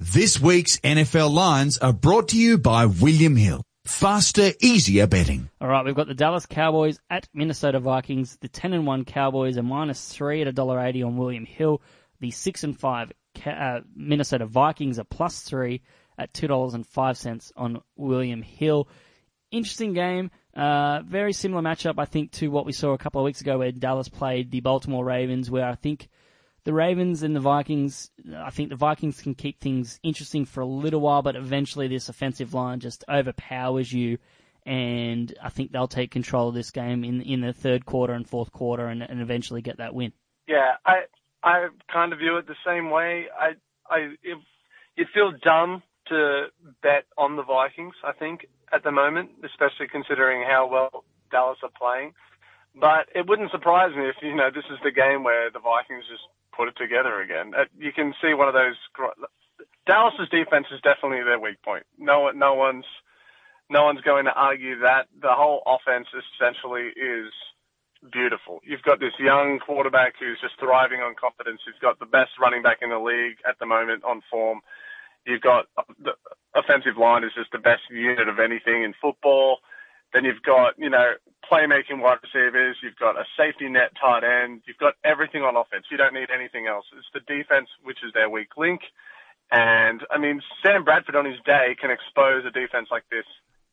[0.00, 3.62] This week's NFL lines are brought to you by William Hill.
[3.86, 5.48] Faster, easier betting.
[5.60, 8.36] All right, we've got the Dallas Cowboys at Minnesota Vikings.
[8.40, 11.80] The ten and one Cowboys are minus three at a dollar eighty on William Hill.
[12.20, 13.12] The six and five
[13.44, 15.82] uh, Minnesota Vikings are plus three
[16.18, 18.88] at two dollars and five cents on William Hill.
[19.52, 20.30] Interesting game.
[20.54, 23.58] Uh, very similar matchup, I think, to what we saw a couple of weeks ago
[23.58, 26.08] where Dallas played the Baltimore Ravens, where I think
[26.66, 30.66] the Ravens and the Vikings, I think the Vikings can keep things interesting for a
[30.66, 34.18] little while, but eventually this offensive line just overpowers you,
[34.66, 38.28] and I think they'll take control of this game in in the third quarter and
[38.28, 40.12] fourth quarter, and, and eventually get that win.
[40.48, 41.02] Yeah, I
[41.44, 43.26] I kind of view it the same way.
[43.40, 43.52] I
[43.88, 44.38] I if,
[44.96, 46.46] you'd feel dumb to
[46.82, 47.94] bet on the Vikings.
[48.02, 52.14] I think at the moment, especially considering how well Dallas are playing.
[52.74, 56.04] But it wouldn't surprise me if you know this is the game where the Vikings
[56.10, 56.24] just
[56.56, 57.52] put it together again.
[57.56, 58.76] Uh, You can see one of those.
[59.86, 61.84] Dallas's defense is definitely their weak point.
[61.98, 62.86] No no one's,
[63.70, 65.08] no one's going to argue that.
[65.20, 67.32] The whole offense essentially is
[68.12, 68.60] beautiful.
[68.64, 71.60] You've got this young quarterback who's just thriving on confidence.
[71.66, 74.60] You've got the best running back in the league at the moment on form.
[75.26, 75.66] You've got
[76.02, 76.12] the
[76.54, 79.58] offensive line is just the best unit of anything in football.
[80.12, 81.14] Then you've got, you know,
[81.50, 82.76] playmaking wide receivers.
[82.82, 84.62] You've got a safety net tight end.
[84.66, 85.86] You've got everything on offense.
[85.90, 86.84] You don't need anything else.
[86.96, 88.80] It's the defense which is their weak link.
[89.50, 93.26] And I mean, Sam Bradford on his day can expose a defense like this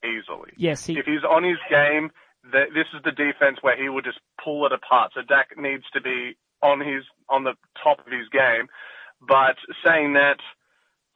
[0.03, 0.51] easily.
[0.57, 2.11] Yes, he If he's on his game,
[2.51, 5.11] th this is the defense where he would just pull it apart.
[5.15, 8.67] So Dak needs to be on his on the top of his game.
[9.21, 10.39] But saying that,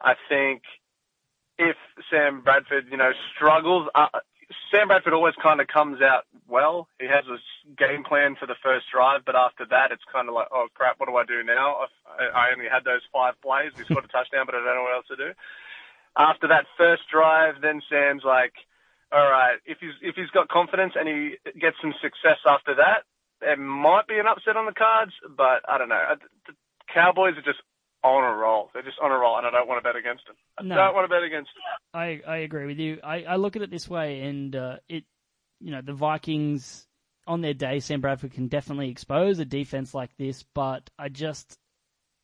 [0.00, 0.62] I think
[1.58, 1.76] if
[2.10, 4.06] Sam Bradford, you know, struggles, uh,
[4.70, 6.88] Sam Bradford always kind of comes out well.
[7.00, 7.38] He has a
[7.76, 11.00] game plan for the first drive, but after that, it's kind of like, oh crap,
[11.00, 11.88] what do I do now?
[12.04, 13.72] I, I only had those five plays.
[13.76, 15.32] We scored a touchdown, but I don't know what else to do.
[16.16, 18.52] After that first drive, then Sam's like,
[19.12, 23.08] all right, if he's if he's got confidence and he gets some success after that,
[23.40, 26.02] there might be an upset on the cards, but I don't know.
[26.46, 26.52] The
[26.92, 27.62] Cowboys are just
[28.04, 28.70] on a roll.
[28.72, 30.36] They're just on a roll, and I don't want to bet against them.
[30.58, 30.76] I No.
[30.76, 31.62] don't want to bet against them.
[32.00, 32.98] I, I agree with you.
[33.02, 35.04] I, I look at it this way, and uh, it,
[35.60, 36.86] you know, the Vikings
[37.26, 41.58] on their day, Sam Bradford can definitely expose a defense like this, but I just,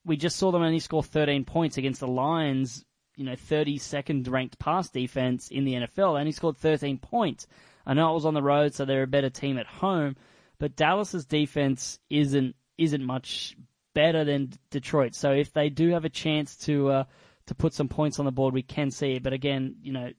[0.04, 2.84] we just saw them only score 13 points against the Lions,
[3.16, 6.14] you know, 32nd ranked pass defense in the NFL.
[6.14, 7.46] They only scored 13 points.
[7.84, 10.16] I know it was on the road, so they're a better team at home,
[10.58, 13.56] but Dallas's defense isn't isn't much
[13.94, 15.14] better than Detroit.
[15.14, 17.04] So if they do have a chance to uh,
[17.46, 19.22] to put some points on the board, we can see it.
[19.22, 20.10] But again, you know,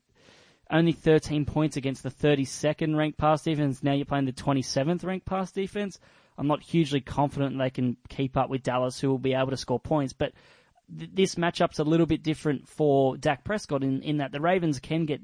[0.71, 3.83] only 13 points against the 32nd ranked pass defense.
[3.83, 5.99] Now you're playing the 27th ranked pass defense.
[6.37, 9.57] I'm not hugely confident they can keep up with Dallas, who will be able to
[9.57, 10.13] score points.
[10.13, 10.33] But
[10.97, 14.79] th- this matchup's a little bit different for Dak Prescott in, in that the Ravens
[14.79, 15.21] can get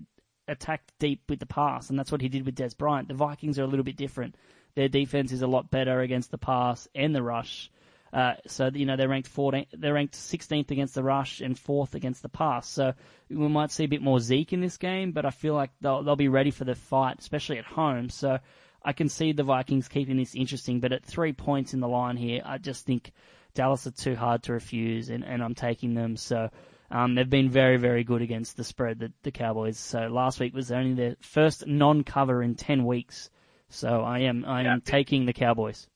[0.48, 3.08] attacked deep with the pass, and that's what he did with Dez Bryant.
[3.08, 4.36] The Vikings are a little bit different.
[4.76, 7.70] their defense is a lot better against the pass and the rush.
[8.14, 11.96] Uh, so you know they're ranked 14, they're ranked 16th against the rush and fourth
[11.96, 12.68] against the pass.
[12.68, 12.94] So
[13.30, 16.04] we might see a bit more Zeke in this game, but I feel like they'll
[16.04, 18.10] they'll be ready for the fight, especially at home.
[18.10, 18.40] So
[18.84, 22.18] I can see the Vikings keeping this interesting, but at three points in the line
[22.18, 23.12] here, I just think
[23.54, 26.18] Dallas are too hard to refuse, and, and I'm taking them.
[26.18, 26.50] So
[26.90, 29.78] um, they've been very, very good against the spread, the, the Cowboys.
[29.78, 33.30] So last week was only their first non-cover in 10 weeks.
[33.70, 34.78] So I am I am Yeah.
[34.84, 35.88] taking the Cowboys.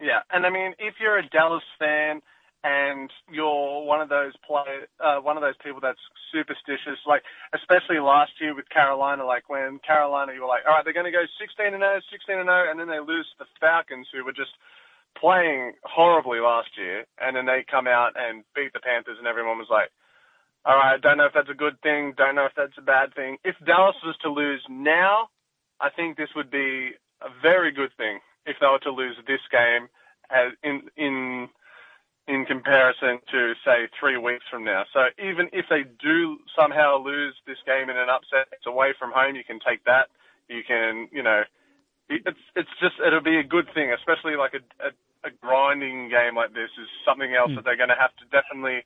[0.00, 2.22] Yeah, and I mean, if you're a Dallas fan
[2.64, 6.00] and you're one of those play, uh, one of those people that's
[6.32, 7.22] superstitious, like
[7.54, 11.10] especially last year with Carolina, like when Carolina, you were like, all right, they're going
[11.10, 14.08] to go 16 and 0, 16 and 0, and then they lose to the Falcons,
[14.12, 14.56] who were just
[15.20, 19.58] playing horribly last year, and then they come out and beat the Panthers, and everyone
[19.58, 19.90] was like,
[20.64, 23.14] all right, don't know if that's a good thing, don't know if that's a bad
[23.14, 23.36] thing.
[23.44, 25.28] If Dallas was to lose now,
[25.80, 29.40] I think this would be a very good thing if they were to lose this
[29.50, 29.88] game
[30.30, 31.48] as in in
[32.28, 34.84] in comparison to say three weeks from now.
[34.92, 39.10] So even if they do somehow lose this game in an upset, it's away from
[39.12, 39.34] home.
[39.34, 40.08] You can take that.
[40.48, 41.42] You can you know
[42.08, 44.90] it's it's just it'll be a good thing, especially like a a,
[45.28, 47.56] a grinding game like this is something else hmm.
[47.56, 48.82] that they're going to have to definitely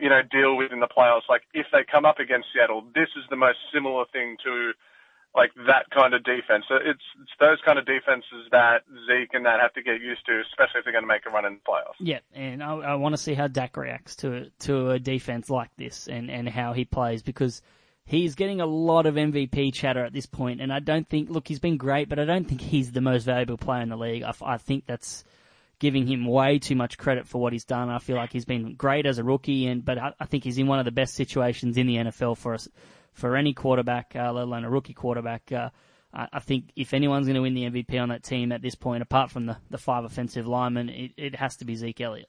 [0.00, 1.28] you know deal with in the playoffs.
[1.28, 4.72] Like if they come up against Seattle, this is the most similar thing to
[5.34, 6.64] like that kind of defense.
[6.68, 10.24] So it's it's those kind of defenses that Zeke and that have to get used
[10.26, 11.98] to, especially if they're going to make a run in the playoffs.
[11.98, 15.70] Yeah, and I, I want to see how Dak reacts to to a defense like
[15.76, 17.62] this and, and how he plays because
[18.04, 21.30] he's getting a lot of MVP chatter at this point, and I don't think.
[21.30, 23.96] Look, he's been great, but I don't think he's the most valuable player in the
[23.96, 24.22] league.
[24.22, 25.24] I think that's
[25.80, 27.90] giving him way too much credit for what he's done.
[27.90, 30.58] I feel like he's been great as a rookie, and but I, I think he's
[30.58, 32.68] in one of the best situations in the NFL for us
[33.14, 35.50] for any quarterback, uh, let alone a rookie quarterback.
[35.50, 35.70] Uh,
[36.12, 39.02] I think if anyone's going to win the MVP on that team at this point,
[39.02, 42.28] apart from the, the five offensive linemen, it, it has to be Zeke Elliott.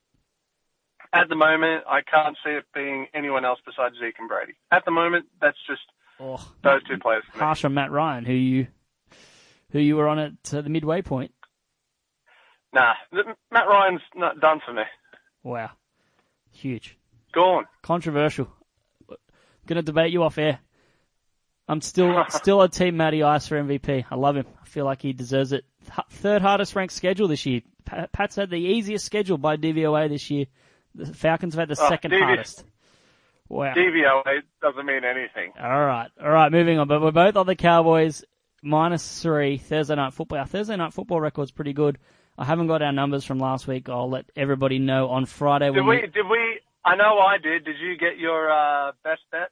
[1.14, 4.54] At the moment, I can't see it being anyone else besides Zeke and Brady.
[4.72, 5.82] At the moment, that's just
[6.20, 7.24] Oh, those two players.
[7.34, 8.68] Harsh on Matt Ryan, who you
[9.72, 11.32] who you were on at uh, the midway point.
[12.74, 12.94] Nah,
[13.52, 14.84] Matt Ryan's not done for me.
[15.44, 15.72] Wow,
[16.52, 16.98] huge,
[17.34, 17.66] Gone.
[17.84, 18.48] controversial.
[19.68, 20.60] Going to debate you off air.
[21.68, 24.06] I'm still still a team Matty Ice for MVP.
[24.10, 24.46] I love him.
[24.62, 25.66] I feel like he deserves it.
[26.10, 27.62] Third hardest ranked schedule this year.
[27.86, 30.46] Pat's had the easiest schedule by DVOA this year.
[30.96, 32.64] The Falcons have had the Oh, second DV hardest.
[33.48, 33.74] Wow.
[33.76, 35.54] DVOA doesn't mean anything.
[35.62, 36.52] All right, all right.
[36.52, 38.24] Moving on, but we're both on the Cowboys
[38.64, 40.40] minus three Thursday night football.
[40.40, 42.00] Our Thursday night football record's pretty good.
[42.38, 43.88] I haven't got our numbers from last week.
[43.88, 45.68] I'll let everybody know on Friday.
[45.72, 46.02] Did when we?
[46.02, 46.60] Did we?
[46.84, 47.66] I know I did.
[47.66, 49.50] Did you get your uh, best bet?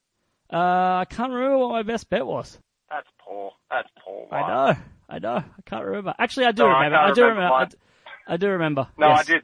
[0.54, 2.58] Uh, I can't remember what my best bet was.
[2.90, 3.52] That's poor.
[3.70, 4.28] That's poor.
[4.30, 4.78] I know,
[5.08, 5.36] I know.
[5.38, 6.14] I can't remember.
[6.18, 6.96] Actually, I do No, remember.
[6.96, 7.76] I, can't do remember remember.
[8.28, 8.88] I, I do remember.
[8.96, 9.18] No, Yes.
[9.18, 9.42] I did.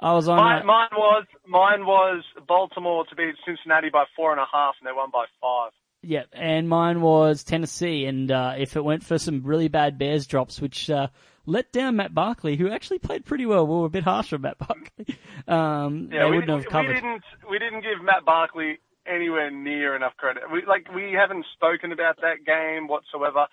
[0.00, 0.36] I was on.
[0.38, 4.88] Mine, mine was mine was Baltimore to beat Cincinnati by four and a half, and
[4.88, 5.70] they won by five.
[6.02, 8.06] Yeah, and mine was Tennessee.
[8.06, 11.06] And uh, if it went for some really bad Bears drops, which uh,
[11.46, 14.40] let down Matt Barkley, who actually played pretty well, we were a bit harsh on
[14.40, 15.16] Matt Barkley.
[15.48, 16.88] Um, Yeah, they we, wouldn't have covered.
[16.88, 20.44] we didn't we didn't give Matt Barkley anywhere near enough credit.
[20.52, 23.46] We like we haven't spoken about that game whatsoever.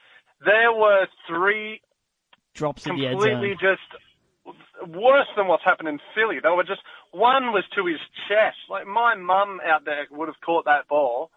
[0.46, 1.82] There were three
[2.54, 3.82] drops at the end completely just
[4.88, 6.40] worse than what's happened in Philly.
[6.42, 6.82] They were just
[7.12, 8.58] one was to his chest.
[8.70, 11.32] Like my mum out there would have caught that ball,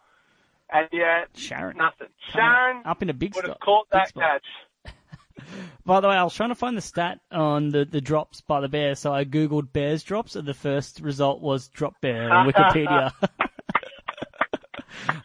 [0.73, 1.77] and yet Sharon.
[1.77, 2.09] nothing.
[2.33, 3.57] Sharon Up in a big would spot.
[3.57, 4.23] have caught that spot.
[4.23, 4.95] catch.
[5.85, 8.61] By the way, I was trying to find the stat on the, the drops by
[8.61, 12.47] the Bears, so I googled Bears drops, and the first result was drop bear on
[12.53, 13.13] Wikipedia.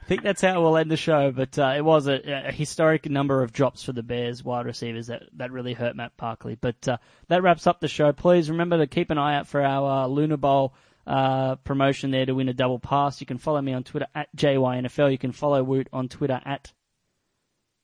[0.07, 3.09] I think that's how we'll end the show, but uh, it was a, a historic
[3.09, 6.55] number of drops for the Bears wide receivers that, that really hurt Matt Barkley.
[6.55, 6.95] But uh,
[7.27, 8.13] that wraps up the show.
[8.13, 10.73] Please remember to keep an eye out for our uh, Luna Bowl
[11.05, 13.19] uh, promotion there to win a double pass.
[13.19, 15.11] You can follow me on Twitter at JYNFL.
[15.11, 16.71] You can follow Woot on Twitter at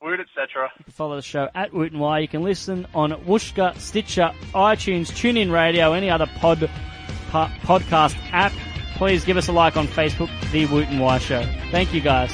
[0.02, 0.72] Wood, etc.
[0.80, 2.20] you can follow the show at Woot and Wye.
[2.20, 6.70] You can listen on Whooshkaa, Stitcher, iTunes, TuneIn Radio, any other pod
[7.30, 8.54] po- podcast app.
[9.04, 11.44] Please give us a like on Facebook, The Woot and Wye Show.
[11.72, 12.32] Thank you guys.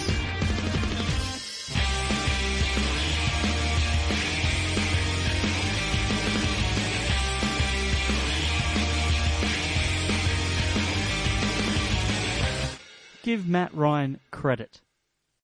[13.23, 14.79] Give Matt Ryan credit.